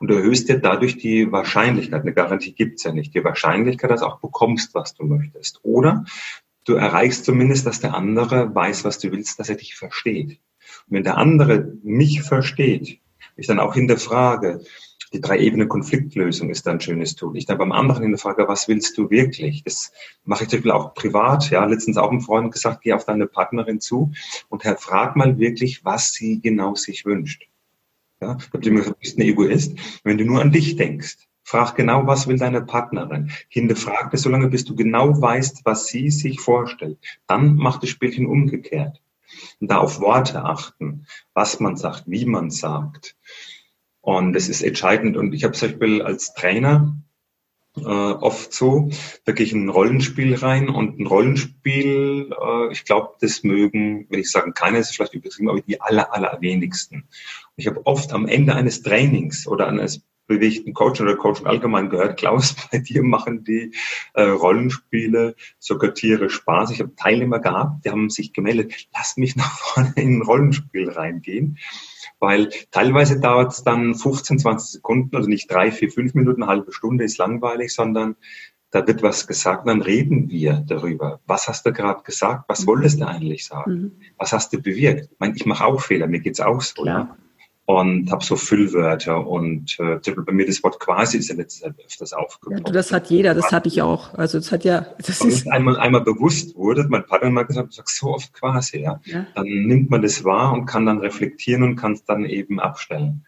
[0.00, 4.00] Und du erhöhst dir dadurch die Wahrscheinlichkeit, eine Garantie gibt's ja nicht, die Wahrscheinlichkeit, dass
[4.00, 5.60] du auch bekommst, was du möchtest.
[5.62, 6.04] Oder
[6.68, 10.40] du erreichst zumindest, dass der andere weiß, was du willst, dass er dich versteht.
[10.86, 13.00] Und wenn der andere mich versteht,
[13.36, 14.60] ich dann auch hinterfrage,
[15.12, 17.36] die drei Ebenen Konfliktlösung ist da ein schönes Tool.
[17.36, 19.62] Ich dann beim anderen hinterfrage, was willst du wirklich?
[19.64, 19.92] Das
[20.24, 21.50] mache ich zum Beispiel auch privat.
[21.50, 24.12] Ja, letztens auch ein Freund gesagt, geh auf deine Partnerin zu
[24.50, 27.48] und frag mal wirklich, was sie genau sich wünscht.
[28.20, 31.27] Ja, ich habe immer gesagt, du bist ein Egoist, wenn du nur an dich denkst.
[31.48, 33.30] Frag genau, was will deine Partnerin.
[33.48, 36.98] Hinterfrag es so lange, bis du genau weißt, was sie sich vorstellt.
[37.26, 39.00] Dann macht das Spielchen umgekehrt.
[39.58, 43.16] Und da auf Worte achten, was man sagt, wie man sagt.
[44.02, 45.16] Und das ist entscheidend.
[45.16, 46.98] Und ich habe zum Beispiel als Trainer
[47.78, 48.90] äh, oft so,
[49.24, 54.06] da gehe ich in ein Rollenspiel rein und ein Rollenspiel, äh, ich glaube, das mögen,
[54.10, 57.08] wenn ich sagen keiner, ist vielleicht übertrieben, aber die aller, aller wenigsten.
[57.56, 62.18] Ich habe oft am Ende eines Trainings oder eines bewegten Coach oder Coaching allgemein gehört.
[62.18, 63.74] Klaus, bei dir machen die
[64.14, 66.70] äh, Rollenspiele, sogar Tiere Spaß.
[66.70, 70.90] Ich habe Teilnehmer gehabt, die haben sich gemeldet, lass mich nach vorne in ein Rollenspiel
[70.90, 71.58] reingehen.
[72.20, 76.50] Weil teilweise dauert es dann 15, 20 Sekunden, also nicht drei, vier, fünf Minuten, eine
[76.50, 78.16] halbe Stunde ist langweilig, sondern
[78.70, 81.20] da wird was gesagt, dann reden wir darüber.
[81.26, 82.44] Was hast du gerade gesagt?
[82.48, 83.72] Was wolltest du eigentlich sagen?
[83.72, 83.92] Mhm.
[84.18, 85.08] Was hast du bewirkt?
[85.12, 86.82] Ich meine, ich mache auch Fehler, mir geht's auch so.
[86.82, 87.16] Klar.
[87.18, 87.27] Ja?
[87.68, 91.74] Und habe so Füllwörter und äh, bei mir das Wort quasi ist ja letztes Jahr
[91.84, 92.64] öfters aufgekommen.
[92.64, 94.14] Ja, das hat jeder, das habe ich auch.
[94.14, 97.90] Also das hat ja, das ist einmal einmal bewusst wurde, mein Partner mal gesagt, sagt
[97.90, 99.02] so oft quasi, ja.
[99.04, 99.26] ja.
[99.34, 103.26] Dann nimmt man das wahr und kann dann reflektieren und kann es dann eben abstellen.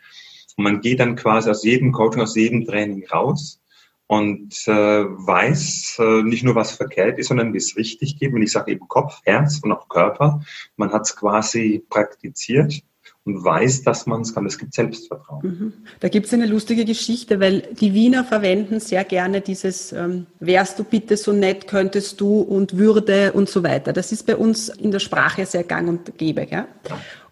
[0.56, 3.60] Und man geht dann quasi aus jedem Coaching, aus jedem Training raus
[4.06, 8.32] und äh, weiß äh, nicht nur, was verkehrt ist, sondern wie es richtig geht.
[8.32, 10.40] Und ich sage eben Kopf, Herz und auch Körper.
[10.78, 12.82] Man hat es quasi praktiziert
[13.30, 14.46] und weiß, dass man es kann.
[14.46, 15.42] Es gibt Selbstvertrauen.
[15.42, 15.72] Mhm.
[16.00, 20.78] Da gibt es eine lustige Geschichte, weil die Wiener verwenden sehr gerne dieses ähm, wärst
[20.78, 23.92] du bitte so nett, könntest du und würde und so weiter.
[23.92, 26.46] Das ist bei uns in der Sprache sehr gang und gäbe.
[26.50, 26.66] Ja?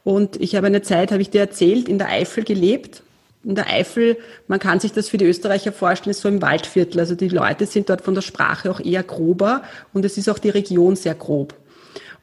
[0.05, 3.03] Und ich habe eine Zeit, habe ich dir erzählt, in der Eifel gelebt
[3.45, 7.01] in der Eifel, man kann sich das für die Österreicher vorstellen, ist so im Waldviertel.
[7.01, 10.39] Also die Leute sind dort von der Sprache auch eher grober und es ist auch
[10.39, 11.55] die Region sehr grob.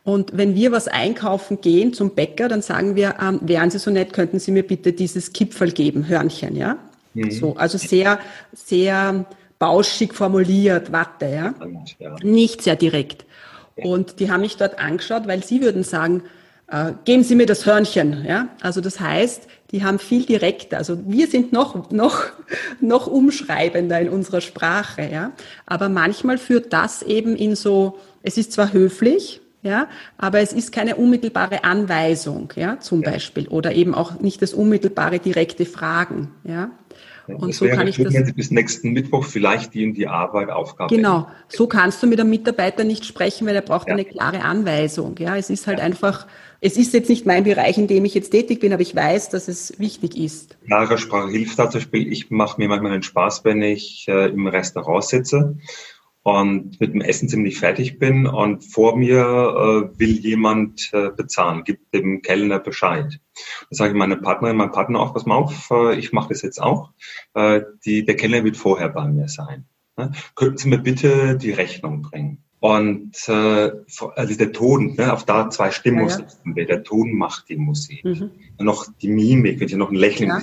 [0.05, 3.89] Und wenn wir was einkaufen gehen zum Bäcker, dann sagen wir, ähm, wären Sie so
[3.89, 6.77] nett, könnten Sie mir bitte dieses Kipferl geben, Hörnchen, ja?
[7.15, 7.31] Mhm.
[7.31, 8.19] So, also sehr,
[8.53, 9.25] sehr
[9.57, 11.55] bauschig formuliert, Watte, ja?
[11.97, 12.15] ja.
[12.21, 13.25] Nicht sehr direkt.
[13.75, 16.21] Und die haben mich dort angeschaut, weil sie würden sagen,
[16.67, 18.49] äh, geben Sie mir das Hörnchen, ja?
[18.61, 20.77] Also das heißt, die haben viel direkter.
[20.77, 22.25] Also wir sind noch, noch,
[22.79, 25.31] noch umschreibender in unserer Sprache, ja.
[25.65, 30.71] Aber manchmal führt das eben in so, es ist zwar höflich, ja, aber es ist
[30.71, 33.11] keine unmittelbare Anweisung, ja, zum ja.
[33.11, 36.69] Beispiel, oder eben auch nicht das unmittelbare direkte Fragen, ja.
[37.27, 38.13] Und so kann ich das.
[38.33, 40.95] Bis nächsten Mittwoch vielleicht die in die Arbeit Aufgabe.
[40.95, 41.27] Genau.
[41.47, 43.95] So kannst du mit einem Mitarbeiter nicht sprechen, weil er braucht ja.
[43.95, 45.15] eine klare Anweisung.
[45.17, 45.85] Ja, es ist halt ja.
[45.85, 46.27] einfach
[46.65, 49.29] es ist jetzt nicht mein Bereich, in dem ich jetzt tätig bin, aber ich weiß,
[49.29, 50.57] dass es wichtig ist.
[50.65, 52.11] Klare Sprache hilft da zum Beispiel.
[52.11, 55.57] Ich mache mir manchmal einen Spaß, wenn ich äh, im Restaurant sitze
[56.25, 61.63] und mit dem Essen ziemlich fertig bin und vor mir äh, will jemand äh, bezahlen,
[61.63, 63.19] gibt dem Kellner Bescheid.
[63.69, 66.41] Da sage ich meine Partnerin, mein Partner auch, pass mal auf, äh, ich mache das
[66.41, 66.93] jetzt auch.
[67.35, 69.65] Äh, die, der Kellner wird vorher bei mir sein.
[69.97, 70.13] Ne?
[70.33, 72.39] Könnten Sie mir bitte die Rechnung bringen?
[72.59, 73.71] Und äh,
[74.15, 76.65] also der Ton, ne, auf da zwei Stimmen ja, ja.
[76.65, 78.03] Der Ton macht die Musik.
[78.03, 78.31] Mhm.
[78.57, 80.41] Und noch die Mimik, wenn ich noch ein Lächeln ja.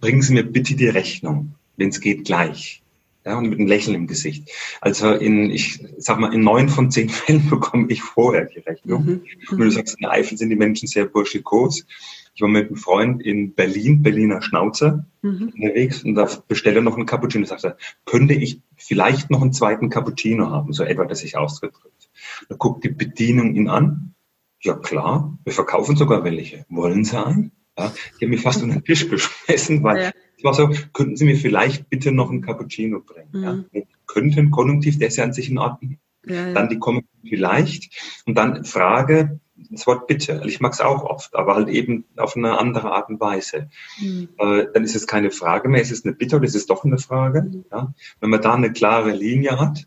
[0.00, 2.83] bringen Sie mir bitte die Rechnung, wenn es geht gleich.
[3.24, 4.50] Ja, und mit einem Lächeln im Gesicht.
[4.82, 9.04] Also in, ich sag mal, in neun von zehn Fällen bekomme ich vorher die Rechnung.
[9.04, 9.22] Mhm.
[9.50, 11.86] Wenn du sagst, in der Eifel sind die Menschen sehr burschikos.
[12.34, 15.52] Ich war mit einem Freund in Berlin, Berliner Schnauze, mhm.
[15.54, 17.46] unterwegs und da bestelle noch einen Cappuccino.
[17.46, 22.10] Sagte, könnte ich vielleicht noch einen zweiten Cappuccino haben, so etwa, dass ich ausgedrückt.
[22.48, 24.14] Da guckt die Bedienung ihn an.
[24.60, 26.66] Ja klar, wir verkaufen sogar welche.
[26.68, 27.52] Wollen Sie einen?
[27.78, 30.10] Ja, die haben mich fast unter den Tisch geschmissen, weil ja.
[30.52, 33.28] Es war so, könnten Sie mir vielleicht bitte noch einen Cappuccino bringen?
[33.32, 33.64] Mhm.
[33.72, 35.98] Ja, könnten, Konjunktiv, der ist ja an sich in Ordnung.
[36.26, 36.52] Ja, ja.
[36.52, 40.42] Dann die kommen vielleicht und dann Frage, das Wort bitte.
[40.46, 43.68] Ich mag es auch oft, aber halt eben auf eine andere Art und Weise.
[44.00, 44.28] Mhm.
[44.38, 46.84] Äh, dann ist es keine Frage mehr, es ist eine Bitte oder es ist doch
[46.84, 47.42] eine Frage.
[47.42, 47.64] Mhm.
[47.70, 47.94] Ja?
[48.20, 49.86] Wenn man da eine klare Linie hat,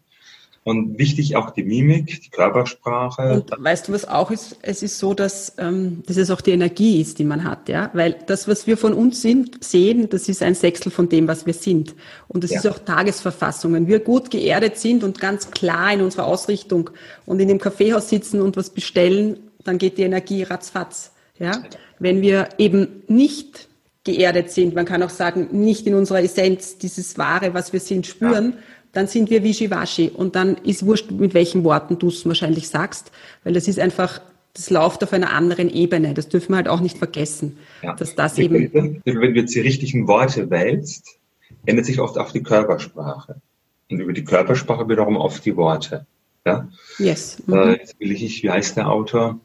[0.67, 3.35] und wichtig auch die Mimik, die Körpersprache.
[3.35, 4.57] Und weißt du, was auch ist?
[4.61, 7.89] Es ist so, dass, ähm, dass es auch die Energie ist, die man hat, ja.
[7.93, 11.45] Weil das, was wir von uns sind, sehen, das ist ein Sechstel von dem, was
[11.45, 11.95] wir sind.
[12.27, 12.59] Und das ja.
[12.59, 13.71] ist auch Tagesverfassung.
[13.71, 16.89] Wenn wir gut geerdet sind und ganz klar in unserer Ausrichtung
[17.25, 21.13] und in dem Kaffeehaus sitzen und was bestellen, dann geht die Energie ratzfatz.
[21.39, 21.63] Ja?
[21.97, 23.69] Wenn wir eben nicht
[24.03, 28.05] geerdet sind, man kann auch sagen, nicht in unserer Essenz dieses Wahre, was wir sind,
[28.05, 28.63] spüren, ja.
[28.97, 30.09] Dann sind wir wischiwaschi.
[30.09, 33.11] Und dann ist wurscht, mit welchen Worten du es wahrscheinlich sagst,
[33.43, 34.21] weil das ist einfach,
[34.55, 36.15] das läuft auf einer anderen Ebene.
[36.15, 37.59] Das dürfen wir halt auch nicht vergessen.
[37.83, 37.93] Ja.
[37.93, 38.73] Dass das eben.
[38.73, 41.19] Wenn du jetzt die richtigen Worte wählst,
[41.67, 43.39] ändert sich oft auch die Körpersprache.
[43.91, 46.07] Und über die Körpersprache wiederum oft die Worte.
[46.43, 46.67] Ja?
[46.97, 47.37] Yes.
[47.45, 47.53] Mhm.
[47.53, 49.39] Äh, jetzt will ich, wie heißt der Autor?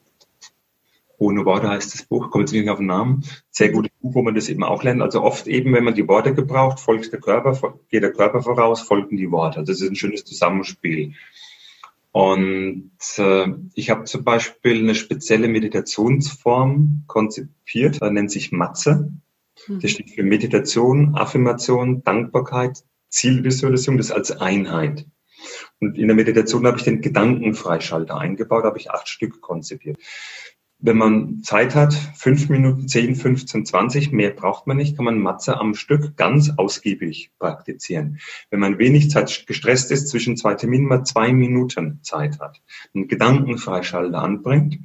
[1.23, 3.25] Ohne Worte heißt das Buch, kommt jetzt nicht auf den Namen.
[3.49, 5.03] Sehr gutes Buch, wo man das eben auch lernt.
[5.03, 8.81] Also oft eben, wenn man die Worte gebraucht, folgt der Körper, geht der Körper voraus,
[8.83, 9.61] folgen die Worte.
[9.61, 11.15] Also das ist ein schönes Zusammenspiel.
[12.11, 19.13] Und äh, ich habe zum Beispiel eine spezielle Meditationsform konzipiert, die nennt sich Matze.
[19.67, 19.79] Hm.
[19.79, 25.07] Das steht für Meditation, Affirmation, Dankbarkeit, Zielvisualisierung, das als Einheit.
[25.79, 29.99] Und in der Meditation habe ich den Gedankenfreischalter eingebaut, habe ich acht Stück konzipiert
[30.83, 35.19] wenn man Zeit hat, fünf Minuten, zehn, 15, 20, mehr braucht man nicht, kann man
[35.19, 38.19] Matze am Stück ganz ausgiebig praktizieren.
[38.51, 42.61] Wenn man wenig Zeit gestresst ist, zwischen zwei Terminen mal zwei Minuten Zeit hat,
[42.95, 44.81] einen Gedankenfreischalter anbringt,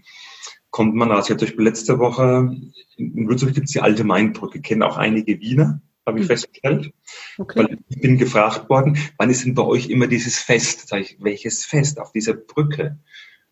[0.69, 1.25] kommt man raus.
[1.25, 2.55] Ich habe zum letzte Woche,
[2.97, 6.27] in Würzburg gibt es die alte Mainbrücke, kennen auch einige Wiener, habe ich mhm.
[6.27, 6.93] festgestellt.
[7.39, 7.59] Okay.
[7.59, 10.89] Weil ich bin gefragt worden, wann ist denn bei euch immer dieses Fest?
[10.89, 12.99] Sag ich, welches Fest auf dieser Brücke?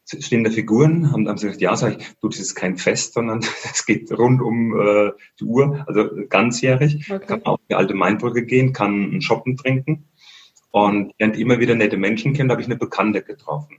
[0.05, 3.13] Stehen da Figuren, haben, haben sie gesagt, ja, sag ich, du, das ist kein Fest,
[3.13, 7.11] sondern es geht rund um äh, die Uhr, also ganzjährig.
[7.11, 7.25] Okay.
[7.25, 10.05] Kann auf die alte Mainbrücke gehen, kann einen Shoppen trinken
[10.71, 13.77] und lernt immer wieder nette Menschen kennen, da habe ich eine Bekannte getroffen.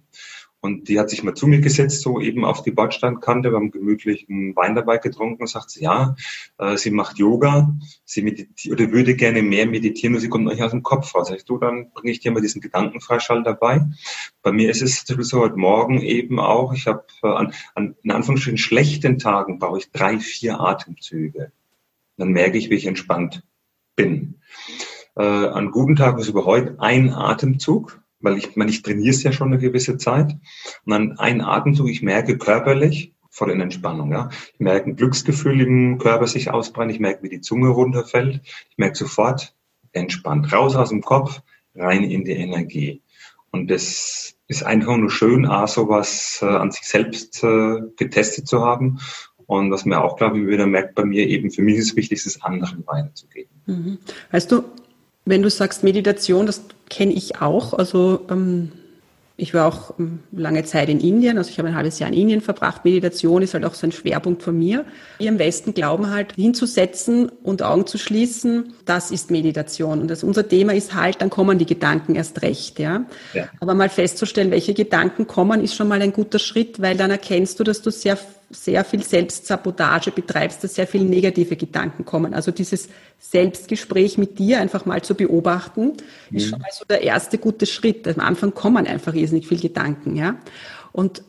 [0.61, 3.71] Und die hat sich mal zu mir gesetzt, so eben auf die Bordsteinkante, wir haben
[3.71, 6.17] gemütlichen Wein dabei getrunken und sagt sie, ja,
[6.59, 10.53] äh, sie macht Yoga, sie meditiert oder würde gerne mehr meditieren, nur sie kommt noch
[10.53, 11.29] nicht aus dem Kopf raus.
[11.29, 13.87] Sag ich, du, dann bringe ich dir mal diesen Gedankenfreischall dabei.
[14.43, 18.11] Bei mir ist es so heute Morgen eben auch, ich habe äh, an, an in
[18.11, 21.53] Anführungsstrichen schlechten Tagen brauche ich drei, vier Atemzüge.
[22.17, 23.45] Dann merke ich, wie ich entspannt
[23.95, 24.41] bin.
[25.17, 29.23] Äh, an guten Tagen ist über heute ein Atemzug, weil ich, man, ich trainiere es
[29.23, 30.33] ja schon eine gewisse Zeit.
[30.85, 34.11] Und dann ein Atemzug, ich merke körperlich, voll in Entspannung.
[34.11, 34.31] Ja.
[34.53, 38.79] Ich merke ein Glücksgefühl im Körper sich ausbreiten, ich merke, wie die Zunge runterfällt, ich
[38.79, 39.55] merke sofort
[39.93, 40.53] entspannt.
[40.53, 41.41] Raus aus dem Kopf,
[41.77, 43.01] rein in die Energie.
[43.53, 48.61] Und das ist einfach nur schön, A, sowas äh, an sich selbst äh, getestet zu
[48.61, 48.99] haben.
[49.47, 51.97] Und was mir auch, glaube ich, wieder merkt bei mir eben, für mich ist es
[51.97, 53.63] wichtig, es anderen weiterzugeben.
[53.67, 53.99] Mhm.
[54.33, 54.65] Weißt du,
[55.27, 57.75] wenn du sagst Meditation, das kenne ich auch.
[57.75, 58.73] Also ähm,
[59.37, 62.19] ich war auch ähm, lange Zeit in Indien, also ich habe ein halbes Jahr in
[62.19, 62.85] Indien verbracht.
[62.85, 64.87] Meditation ist halt auch so ein Schwerpunkt von mir.
[65.19, 70.01] Wir im Westen glauben halt, hinzusetzen und Augen zu schließen, das ist Meditation.
[70.01, 72.79] Und das, unser Thema ist halt, dann kommen die Gedanken erst recht.
[72.79, 73.05] Ja?
[73.35, 73.49] ja?
[73.61, 77.61] Aber mal festzustellen, welche Gedanken kommen, ist schon mal ein guter Schritt, weil dann erkennst
[77.61, 78.17] du, dass du sehr
[78.51, 82.33] sehr viel Selbstsabotage betreibst, dass sehr viele negative Gedanken kommen.
[82.33, 85.95] Also dieses Selbstgespräch mit dir einfach mal zu beobachten,
[86.31, 86.37] mhm.
[86.37, 88.07] ist schon mal so der erste gute Schritt.
[88.07, 90.37] Am Anfang kommen einfach irrsinnig viele Gedanken, ja.
[90.93, 91.23] Und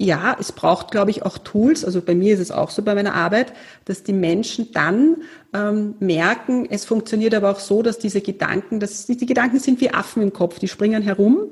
[0.00, 1.84] ja, es braucht, glaube ich, auch Tools.
[1.84, 3.52] Also bei mir ist es auch so bei meiner Arbeit,
[3.84, 5.16] dass die Menschen dann
[5.52, 9.80] ähm, merken, es funktioniert aber auch so, dass diese Gedanken, dass die, die Gedanken sind
[9.80, 11.48] wie Affen im Kopf, die springen herum.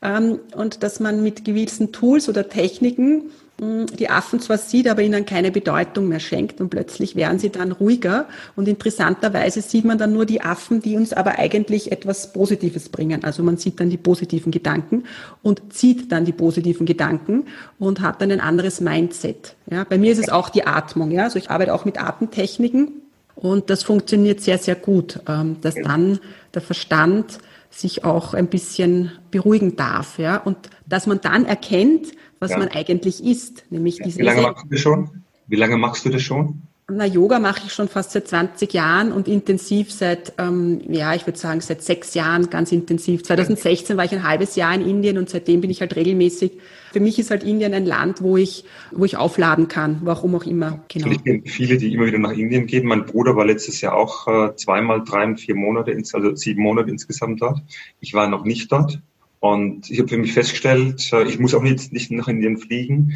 [0.00, 5.24] Ähm, und dass man mit gewissen Tools oder Techniken die Affen zwar sieht, aber ihnen
[5.24, 10.12] keine Bedeutung mehr schenkt und plötzlich werden sie dann ruhiger und interessanterweise sieht man dann
[10.12, 13.24] nur die Affen, die uns aber eigentlich etwas Positives bringen.
[13.24, 15.04] Also man sieht dann die positiven Gedanken
[15.42, 17.46] und zieht dann die positiven Gedanken
[17.78, 19.54] und hat dann ein anderes Mindset.
[19.70, 21.10] Ja, bei mir ist es auch die Atmung.
[21.10, 22.88] Ja, also ich arbeite auch mit Atemtechniken
[23.36, 26.18] und das funktioniert sehr, sehr gut, ähm, dass dann
[26.52, 27.38] der Verstand
[27.70, 32.58] sich auch ein bisschen beruhigen darf, ja, und dass man dann erkennt, was ja.
[32.58, 34.18] man eigentlich ist, nämlich diese.
[34.18, 35.22] Wie lange machst du das schon?
[35.46, 36.62] Wie lange machst du das schon?
[36.88, 41.26] Na, Yoga mache ich schon fast seit 20 Jahren und intensiv seit, ähm, ja, ich
[41.26, 43.24] würde sagen, seit sechs Jahren ganz intensiv.
[43.24, 46.52] 2016 war ich ein halbes Jahr in Indien und seitdem bin ich halt regelmäßig.
[46.92, 50.44] Für mich ist halt Indien ein Land, wo ich, wo ich aufladen kann, warum auch
[50.46, 50.84] immer.
[50.86, 51.10] Genau.
[51.46, 52.86] Viele, die immer wieder nach Indien gehen.
[52.86, 57.42] Mein Bruder war letztes Jahr auch äh, zweimal drei, vier Monate, also sieben Monate insgesamt
[57.42, 57.62] dort.
[57.98, 59.00] Ich war noch nicht dort.
[59.52, 63.14] Und ich habe für mich festgestellt, äh, ich muss auch nicht, nicht nach Indien fliegen.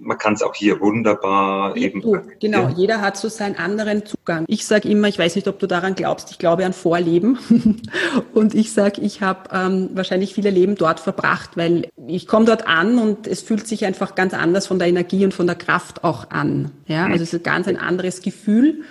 [0.00, 2.00] Man kann es auch hier wunderbar eben.
[2.00, 4.44] Du, genau, jeder hat so seinen anderen Zugang.
[4.48, 7.38] Ich sage immer, ich weiß nicht, ob du daran glaubst, ich glaube an Vorleben.
[8.34, 12.66] und ich sage, ich habe ähm, wahrscheinlich viele Leben dort verbracht, weil ich komme dort
[12.66, 16.02] an und es fühlt sich einfach ganz anders von der Energie und von der Kraft
[16.02, 16.72] auch an.
[16.86, 18.82] Ja, also es ist ganz ein anderes Gefühl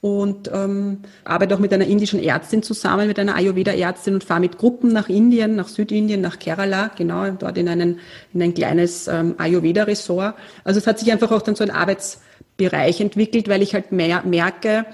[0.00, 4.58] und ähm, arbeite auch mit einer indischen Ärztin zusammen, mit einer Ayurveda-Ärztin und fahre mit
[4.58, 7.98] Gruppen nach Indien, nach Südindien, nach Kerala, genau, dort in, einen,
[8.32, 10.34] in ein kleines ähm, Ayurveda-Ressort.
[10.64, 14.22] Also es hat sich einfach auch dann so ein Arbeitsbereich entwickelt, weil ich halt mehr,
[14.24, 14.86] merke,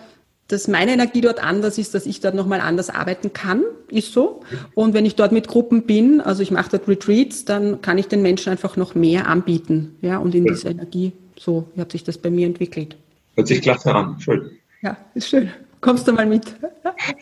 [0.49, 4.43] dass meine Energie dort anders ist, dass ich dort nochmal anders arbeiten kann, ist so.
[4.75, 8.09] Und wenn ich dort mit Gruppen bin, also ich mache dort Retreats, dann kann ich
[8.09, 9.97] den Menschen einfach noch mehr anbieten.
[10.03, 10.53] Ja, und in ja.
[10.53, 12.97] dieser Energie, so hat sich das bei mir entwickelt.
[13.35, 14.51] Hört sich klasse an, schön.
[14.83, 15.49] Ja, ist schön.
[15.81, 16.57] Kommst du mal mit?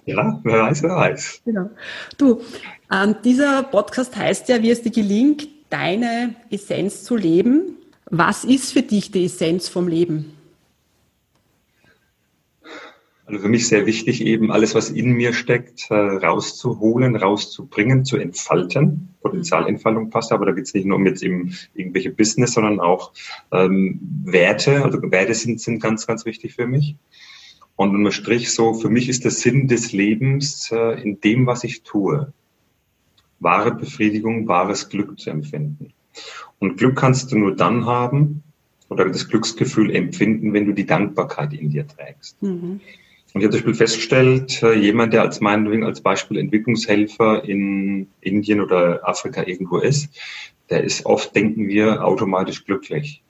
[0.06, 1.42] Ja, wer weiß, wer weiß.
[1.44, 1.68] Genau.
[2.16, 2.40] Du,
[2.90, 7.76] ähm, dieser Podcast heißt ja, wie es dir gelingt, deine Essenz zu leben.
[8.06, 10.32] Was ist für dich die Essenz vom Leben?
[13.26, 18.16] Also für mich sehr wichtig, eben alles, was in mir steckt, äh, rauszuholen, rauszubringen, zu
[18.16, 19.14] entfalten.
[19.20, 23.12] Potenzialentfaltung passt, aber da geht es nicht nur um jetzt eben irgendwelche Business, sondern auch
[23.52, 24.82] ähm, Werte.
[24.82, 26.96] Also Werte sind, sind ganz, ganz wichtig für mich.
[27.80, 31.64] Und unterm Strich so, für mich ist der Sinn des Lebens äh, in dem, was
[31.64, 32.30] ich tue,
[33.38, 35.94] wahre Befriedigung, wahres Glück zu empfinden.
[36.58, 38.42] Und Glück kannst du nur dann haben
[38.90, 42.42] oder das Glücksgefühl empfinden, wenn du die Dankbarkeit in dir trägst.
[42.42, 42.82] Mhm.
[43.32, 48.08] Und ich habe zum Beispiel festgestellt, äh, jemand, der als meinetwegen als Beispiel Entwicklungshelfer in
[48.20, 50.10] Indien oder Afrika irgendwo ist,
[50.68, 53.22] der ist oft, denken wir, automatisch glücklich.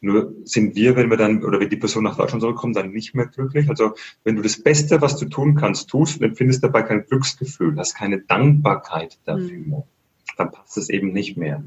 [0.00, 3.14] Nur sind wir, wenn wir dann, oder wenn die Person nach Deutschland zurückkommt, dann nicht
[3.14, 3.68] mehr glücklich.
[3.68, 7.76] Also wenn du das Beste, was du tun kannst, tust und empfindest dabei kein Glücksgefühl,
[7.76, 9.82] hast keine Dankbarkeit dafür, mhm.
[10.38, 11.62] dann passt es eben nicht mehr.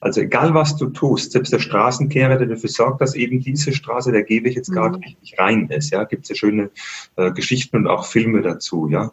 [0.00, 4.12] Also egal, was du tust, selbst der Straßenkehrer, der dafür sorgt, dass eben diese Straße,
[4.12, 5.04] der Gehweg jetzt gerade mhm.
[5.04, 6.70] richtig rein ist, ja, gibt es ja schöne
[7.16, 9.12] äh, Geschichten und auch Filme dazu, ja.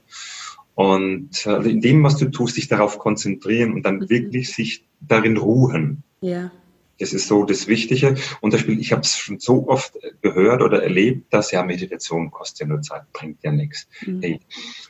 [0.73, 4.09] Und äh, in dem, was du tust, dich darauf konzentrieren und dann mhm.
[4.09, 6.51] wirklich sich darin ruhen Ja.
[6.99, 8.15] Das ist so das Wichtige.
[8.41, 12.31] Und das Spiel, ich habe es schon so oft gehört oder erlebt, dass ja Meditation
[12.31, 13.87] kostet ja nur Zeit, bringt ja nichts.
[14.05, 14.21] Mhm.
[14.21, 14.39] Hey,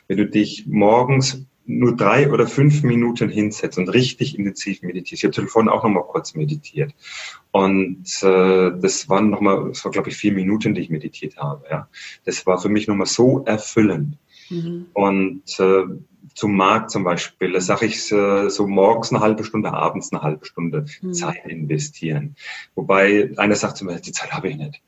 [0.08, 5.22] wenn du dich morgens nur drei oder fünf Minuten hinsetzt und richtig intensiv meditierst.
[5.22, 6.94] Ich habe Telefon auch nochmal kurz meditiert.
[7.50, 11.64] Und äh, das waren nochmal, das war glaube ich vier Minuten, die ich meditiert habe.
[11.68, 11.88] Ja.
[12.24, 14.16] Das war für mich nochmal so erfüllend.
[14.48, 14.86] Mhm.
[14.92, 15.84] Und äh,
[16.36, 20.22] zum Markt zum Beispiel, da sage ich äh, so morgens eine halbe Stunde, abends eine
[20.22, 21.14] halbe Stunde mhm.
[21.14, 22.36] Zeit investieren.
[22.74, 24.82] Wobei einer sagt zu mir, die Zeit habe ich nicht.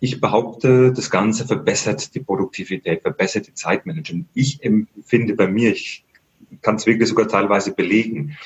[0.00, 4.28] Ich behaupte, das Ganze verbessert die Produktivität, verbessert die Zeitmanagement.
[4.32, 6.04] Ich empfinde bei mir, ich
[6.62, 8.38] kann es wirklich sogar teilweise belegen,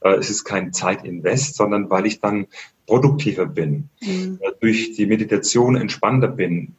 [0.00, 2.46] äh, es ist kein Zeitinvest, sondern weil ich dann
[2.86, 4.38] produktiver bin, mhm.
[4.60, 6.76] Durch die Meditation entspannter bin,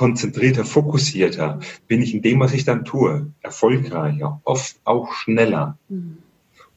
[0.00, 5.76] konzentrierter, fokussierter, bin ich in dem, was ich dann tue, erfolgreicher, oft auch schneller.
[5.90, 6.16] Mhm.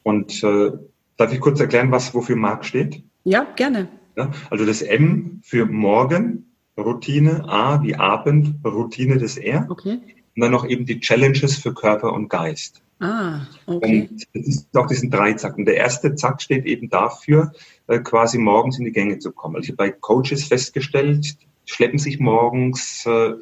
[0.02, 0.72] Und äh,
[1.16, 3.02] darf ich kurz erklären, was wofür Mark steht?
[3.24, 3.88] Ja, gerne.
[4.14, 9.68] Ja, also das M für Morgen, Routine, A wie Abend, Routine des R.
[9.70, 10.00] Okay.
[10.36, 12.82] Und dann noch eben die Challenges für Körper und Geist.
[13.00, 14.10] Ah, okay.
[14.10, 15.56] Und das ist auch diesen drei Zack.
[15.56, 17.52] Und der erste Zack steht eben dafür,
[17.86, 19.56] äh, quasi morgens in die Gänge zu kommen.
[19.56, 23.34] Also ich habe bei Coaches festgestellt, schleppen sich morgens äh,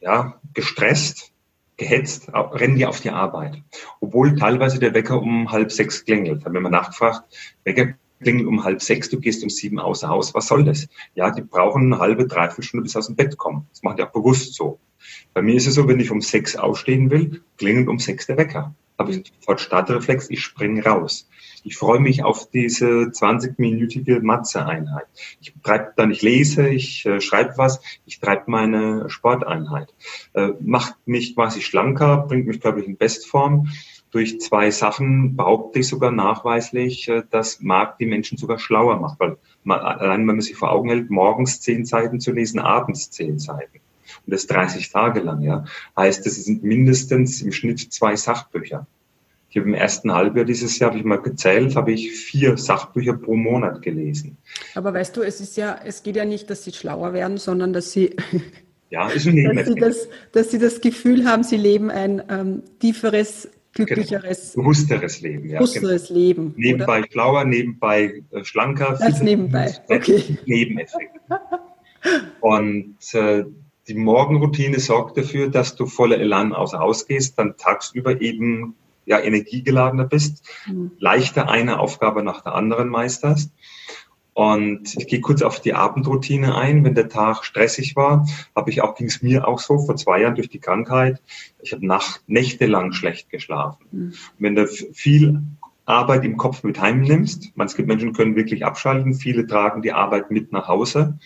[0.00, 1.32] ja, gestresst,
[1.76, 3.62] gehetzt, rennen die auf die Arbeit.
[4.00, 6.44] Obwohl teilweise der Wecker um halb sechs klingelt.
[6.44, 7.22] Wir mal nachgefragt,
[7.64, 10.34] Wecker klingelt um halb sechs, du gehst um sieben außer Haus.
[10.34, 10.88] Was soll das?
[11.14, 13.66] Ja, die brauchen eine halbe, dreiviertel Stunde bis aus dem Bett kommen.
[13.70, 14.78] Das machen die auch bewusst so.
[15.34, 18.36] Bei mir ist es so, wenn ich um sechs aufstehen will, klingelt um sechs der
[18.36, 18.74] Wecker.
[18.98, 21.28] Habe ich sofort Startreflex, ich springe raus.
[21.64, 25.06] Ich freue mich auf diese 20-minütige Mathe-Einheit.
[25.40, 29.94] Ich treibe dann, ich lese, ich äh, schreibe was, ich treibe meine Sporteinheit.
[30.32, 33.68] Äh, macht mich quasi schlanker, bringt mich körperlich in Bestform.
[34.10, 39.20] Durch zwei Sachen behaupte ich sogar nachweislich, äh, dass Markt die Menschen sogar schlauer macht.
[39.20, 43.10] Weil man, allein wenn man sich vor Augen hält, morgens zehn Seiten zu lesen, abends
[43.10, 43.78] zehn Seiten
[44.26, 45.64] und das 30 Tage lang, ja,
[45.96, 48.86] heißt, es sind mindestens im Schnitt zwei Sachbücher.
[49.52, 53.12] Ich habe im ersten Halbjahr dieses Jahr, habe ich mal gezählt, habe ich vier Sachbücher
[53.12, 54.38] pro Monat gelesen.
[54.74, 57.74] Aber weißt du, es ist ja, es geht ja nicht, dass sie schlauer werden, sondern
[57.74, 58.16] dass sie,
[58.88, 62.62] ja, ist ein dass, sie das, dass sie das Gefühl haben, sie leben ein ähm,
[62.80, 64.64] tieferes, glücklicheres, genau.
[64.64, 65.50] bewussteres Leben.
[65.50, 66.18] Ja, bewussteres genau.
[66.18, 66.54] Leben.
[66.56, 67.08] Nebenbei oder?
[67.10, 68.96] schlauer, nebenbei äh, schlanker.
[68.98, 70.38] Das nebenbei, okay.
[70.46, 71.20] Nebeneffekt.
[72.40, 73.44] Und äh,
[73.86, 79.18] die Morgenroutine sorgt dafür, dass du voller Elan außer Haus gehst, dann tagsüber eben ja
[79.20, 80.92] energiegeladener bist, mhm.
[80.98, 83.52] leichter eine Aufgabe nach der anderen meisterst.
[84.34, 86.84] Und ich gehe kurz auf die Abendroutine ein.
[86.84, 88.26] Wenn der Tag stressig war,
[88.56, 91.20] habe ich auch, ging es mir auch so, vor zwei Jahren durch die Krankheit,
[91.60, 93.84] ich habe Nacht, nächtelang schlecht geschlafen.
[93.90, 94.14] Mhm.
[94.38, 95.42] wenn du viel
[95.84, 100.52] Arbeit im Kopf mit heimnimmst, manche Menschen können wirklich abschalten, viele tragen die Arbeit mit
[100.52, 101.18] nach Hause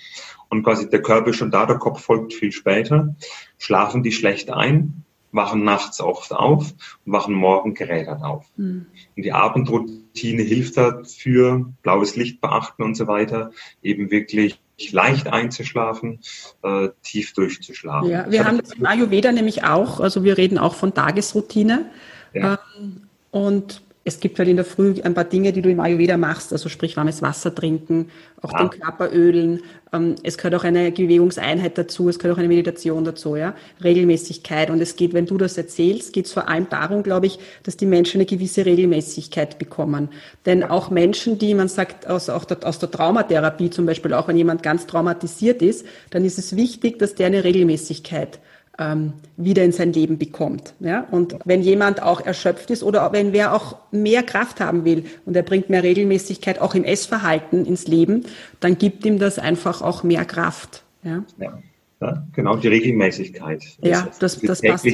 [0.49, 3.14] und quasi der Körper ist schon da, der Kopf folgt viel später,
[3.59, 5.05] schlafen die schlecht ein,
[5.37, 6.74] wachen nachts oft auf
[7.05, 8.47] und wachen morgen gerädert auf.
[8.57, 8.87] Mhm.
[9.16, 14.59] Und die Abendroutine hilft dafür, blaues Licht beachten und so weiter, eben wirklich
[14.91, 16.20] leicht einzuschlafen,
[16.62, 18.11] äh, tief durchzuschlafen.
[18.11, 21.87] Ja, wir haben das im Ayurveda nämlich auch, also wir reden auch von Tagesroutine.
[22.34, 22.59] Ja.
[22.78, 26.16] Ähm, und es gibt halt in der Früh ein paar Dinge, die du im Ayurveda
[26.16, 28.09] machst, also sprich warmes Wasser trinken,
[28.40, 28.61] auch ja.
[28.61, 29.62] den Körper ölen.
[29.92, 34.70] Ähm, es gehört auch eine Bewegungseinheit dazu, es gehört auch eine Meditation dazu, ja, Regelmäßigkeit.
[34.70, 37.76] Und es geht, wenn du das erzählst, geht es vor allem darum, glaube ich, dass
[37.76, 40.11] die Menschen eine gewisse Regelmäßigkeit bekommen.
[40.46, 44.28] Denn auch Menschen, die man sagt, aus, auch der, aus der Traumatherapie zum Beispiel, auch
[44.28, 48.38] wenn jemand ganz traumatisiert ist, dann ist es wichtig, dass der eine Regelmäßigkeit
[48.79, 50.74] ähm, wieder in sein Leben bekommt.
[50.81, 51.07] Ja?
[51.11, 55.37] Und wenn jemand auch erschöpft ist oder wenn wer auch mehr Kraft haben will und
[55.37, 58.24] er bringt mehr Regelmäßigkeit auch im Essverhalten ins Leben,
[58.61, 60.83] dann gibt ihm das einfach auch mehr Kraft.
[61.03, 61.59] Ja, ja,
[62.01, 63.64] ja genau, die Regelmäßigkeit.
[63.81, 64.87] Ja, das, das, das passt,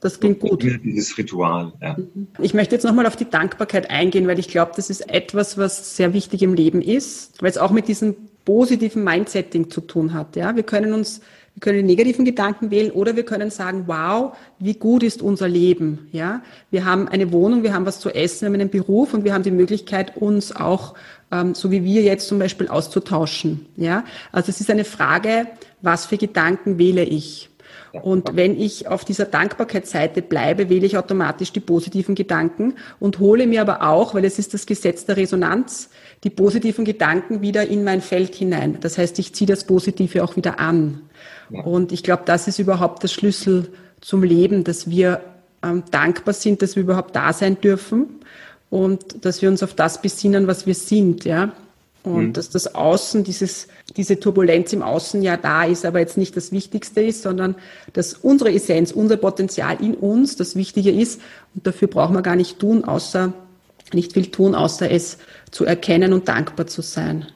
[0.00, 0.62] das klingt gut.
[0.62, 1.72] Dieses Ritual.
[1.80, 1.96] Ja.
[1.96, 2.28] Mhm.
[2.40, 5.96] Ich möchte jetzt nochmal auf die Dankbarkeit eingehen, weil ich glaube, das ist etwas, was
[5.96, 8.14] sehr wichtig im Leben ist, weil es auch mit diesem
[8.44, 10.36] positiven Mindsetting zu tun hat.
[10.36, 11.22] Ja, wir können uns
[11.54, 15.48] wir können den negativen Gedanken wählen oder wir können sagen, wow, wie gut ist unser
[15.48, 16.08] Leben.
[16.10, 19.24] Ja, wir haben eine Wohnung, wir haben was zu essen, wir haben einen Beruf und
[19.24, 20.94] wir haben die Möglichkeit, uns auch,
[21.30, 23.66] ähm, so wie wir jetzt zum Beispiel, auszutauschen.
[23.76, 25.46] Ja, also es ist eine Frage,
[25.80, 27.50] was für Gedanken wähle ich?
[28.02, 33.46] Und wenn ich auf dieser Dankbarkeitsseite bleibe, wähle ich automatisch die positiven Gedanken und hole
[33.46, 35.90] mir aber auch, weil es ist das Gesetz der Resonanz,
[36.24, 38.78] die positiven Gedanken wieder in mein Feld hinein.
[38.80, 41.02] Das heißt, ich ziehe das Positive auch wieder an.
[41.50, 43.68] Und ich glaube, das ist überhaupt der Schlüssel
[44.00, 45.20] zum Leben, dass wir
[45.62, 48.06] ähm, dankbar sind, dass wir überhaupt da sein dürfen
[48.70, 51.52] und dass wir uns auf das besinnen, was wir sind, ja.
[52.02, 52.32] und mhm.
[52.32, 56.52] dass das Außen, dieses, diese Turbulenz im Außen ja da ist, aber jetzt nicht das
[56.52, 57.54] Wichtigste ist, sondern
[57.92, 61.20] dass unsere Essenz, unser Potenzial in uns das Wichtige ist
[61.54, 63.32] und dafür brauchen wir gar nicht tun, außer
[63.92, 65.18] nicht viel tun, außer es
[65.50, 67.26] zu erkennen und dankbar zu sein.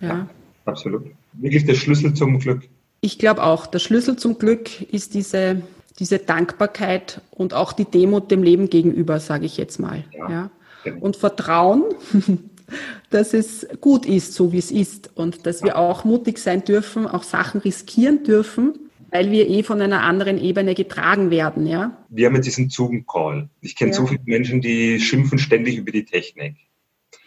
[0.00, 0.26] Ja, ja
[0.64, 1.04] absolut.
[1.34, 2.68] Wirklich der Schlüssel zum Glück.
[3.04, 5.60] Ich glaube auch, der Schlüssel zum Glück ist diese,
[5.98, 10.04] diese Dankbarkeit und auch die Demut dem Leben gegenüber, sage ich jetzt mal.
[10.12, 10.50] Ja, ja.
[10.84, 11.00] Genau.
[11.00, 11.82] Und Vertrauen,
[13.10, 17.08] dass es gut ist, so wie es ist und dass wir auch mutig sein dürfen,
[17.08, 18.78] auch Sachen riskieren dürfen,
[19.10, 21.98] weil wir eh von einer anderen Ebene getragen werden, ja.
[22.08, 23.48] Wir haben jetzt diesen Zoom-Call.
[23.60, 23.96] Ich kenne ja.
[23.96, 26.54] so viele Menschen, die schimpfen ständig über die Technik.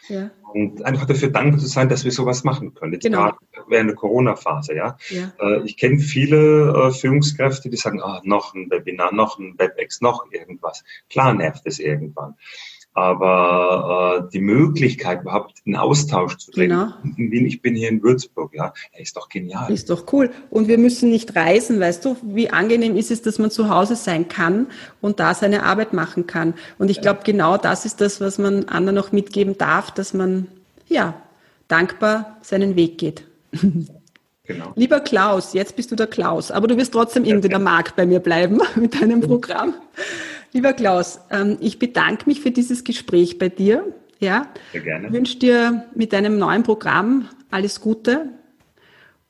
[0.07, 0.31] Ja.
[0.55, 2.93] Und einfach dafür dankbar zu sein, dass wir sowas machen können.
[2.93, 3.23] Jetzt genau.
[3.23, 3.37] gerade
[3.67, 4.97] während der Corona-Phase, ja.
[5.09, 5.33] ja.
[5.37, 9.99] Äh, ich kenne viele äh, Führungskräfte, die sagen, ah, noch ein Webinar, noch ein WebEx,
[9.99, 10.85] noch irgendwas.
[11.09, 12.35] Klar nervt es irgendwann.
[12.97, 16.93] Aber äh, die Möglichkeit, überhaupt einen Austausch zu treten genau.
[17.17, 19.69] in Wien, ich bin hier in Würzburg, ja, ist doch genial.
[19.69, 20.31] Ist doch cool.
[20.49, 23.97] Und wir müssen nicht reisen, weißt du, wie angenehm ist es, dass man zu Hause
[23.97, 24.67] sein kann
[25.01, 26.53] und da seine Arbeit machen kann.
[26.77, 30.47] Und ich glaube, genau das ist das, was man anderen noch mitgeben darf, dass man,
[30.87, 31.15] ja,
[31.67, 33.23] dankbar seinen Weg geht.
[34.47, 34.73] Genau.
[34.75, 38.05] Lieber Klaus, jetzt bist du der Klaus, aber du wirst trotzdem irgendwie der Markt bei
[38.05, 39.73] mir bleiben mit deinem Programm.
[40.55, 43.93] Lieber Klaus, ähm, ich bedanke mich für dieses Gespräch bei dir.
[44.19, 45.07] Ja, Sehr gerne.
[45.07, 48.29] Ich wünsche dir mit deinem neuen Programm alles Gute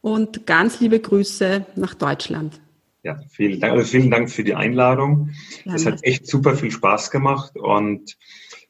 [0.01, 2.61] und ganz liebe Grüße nach Deutschland.
[3.01, 5.31] Ja, vielen Dank, also vielen Dank für die Einladung.
[5.65, 8.17] Es hat echt super viel Spaß gemacht und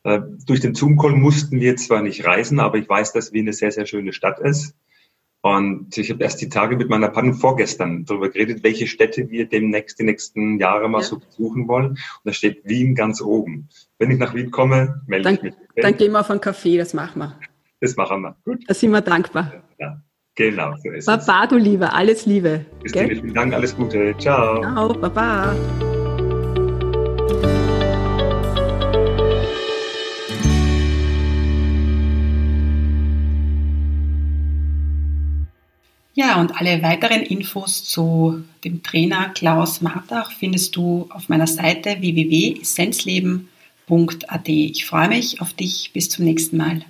[0.04, 3.54] äh, durch den Zoom-Call mussten wir zwar nicht reisen, aber ich weiß, dass Wien eine
[3.54, 4.76] sehr, sehr schöne Stadt ist.
[5.46, 9.48] Und ich habe erst die Tage mit meiner Partnerin vorgestern darüber geredet, welche Städte wir
[9.48, 11.06] demnächst die nächsten Jahre mal ja.
[11.06, 11.90] so besuchen wollen.
[11.90, 13.70] Und da steht Wien ganz oben.
[14.00, 15.54] Wenn ich nach Wien komme, melde dann, ich mich.
[15.76, 17.40] Dann gehen wir auf einen Café, das machen wir.
[17.80, 18.36] Das machen wir.
[18.44, 18.64] Gut.
[18.68, 19.54] Da sind wir dankbar.
[19.78, 20.02] Ja,
[20.34, 21.50] genau, so ist Baba, es.
[21.50, 22.66] du Liebe, alles Liebe.
[22.82, 24.16] Christine, vielen Dank, alles Gute.
[24.18, 24.62] Ciao.
[24.62, 25.56] Ciao, Baba.
[36.18, 42.00] Ja, und alle weiteren Infos zu dem Trainer Klaus Martach findest du auf meiner Seite
[42.00, 44.48] www.essenzleben.at.
[44.48, 45.92] Ich freue mich auf dich.
[45.92, 46.86] Bis zum nächsten Mal.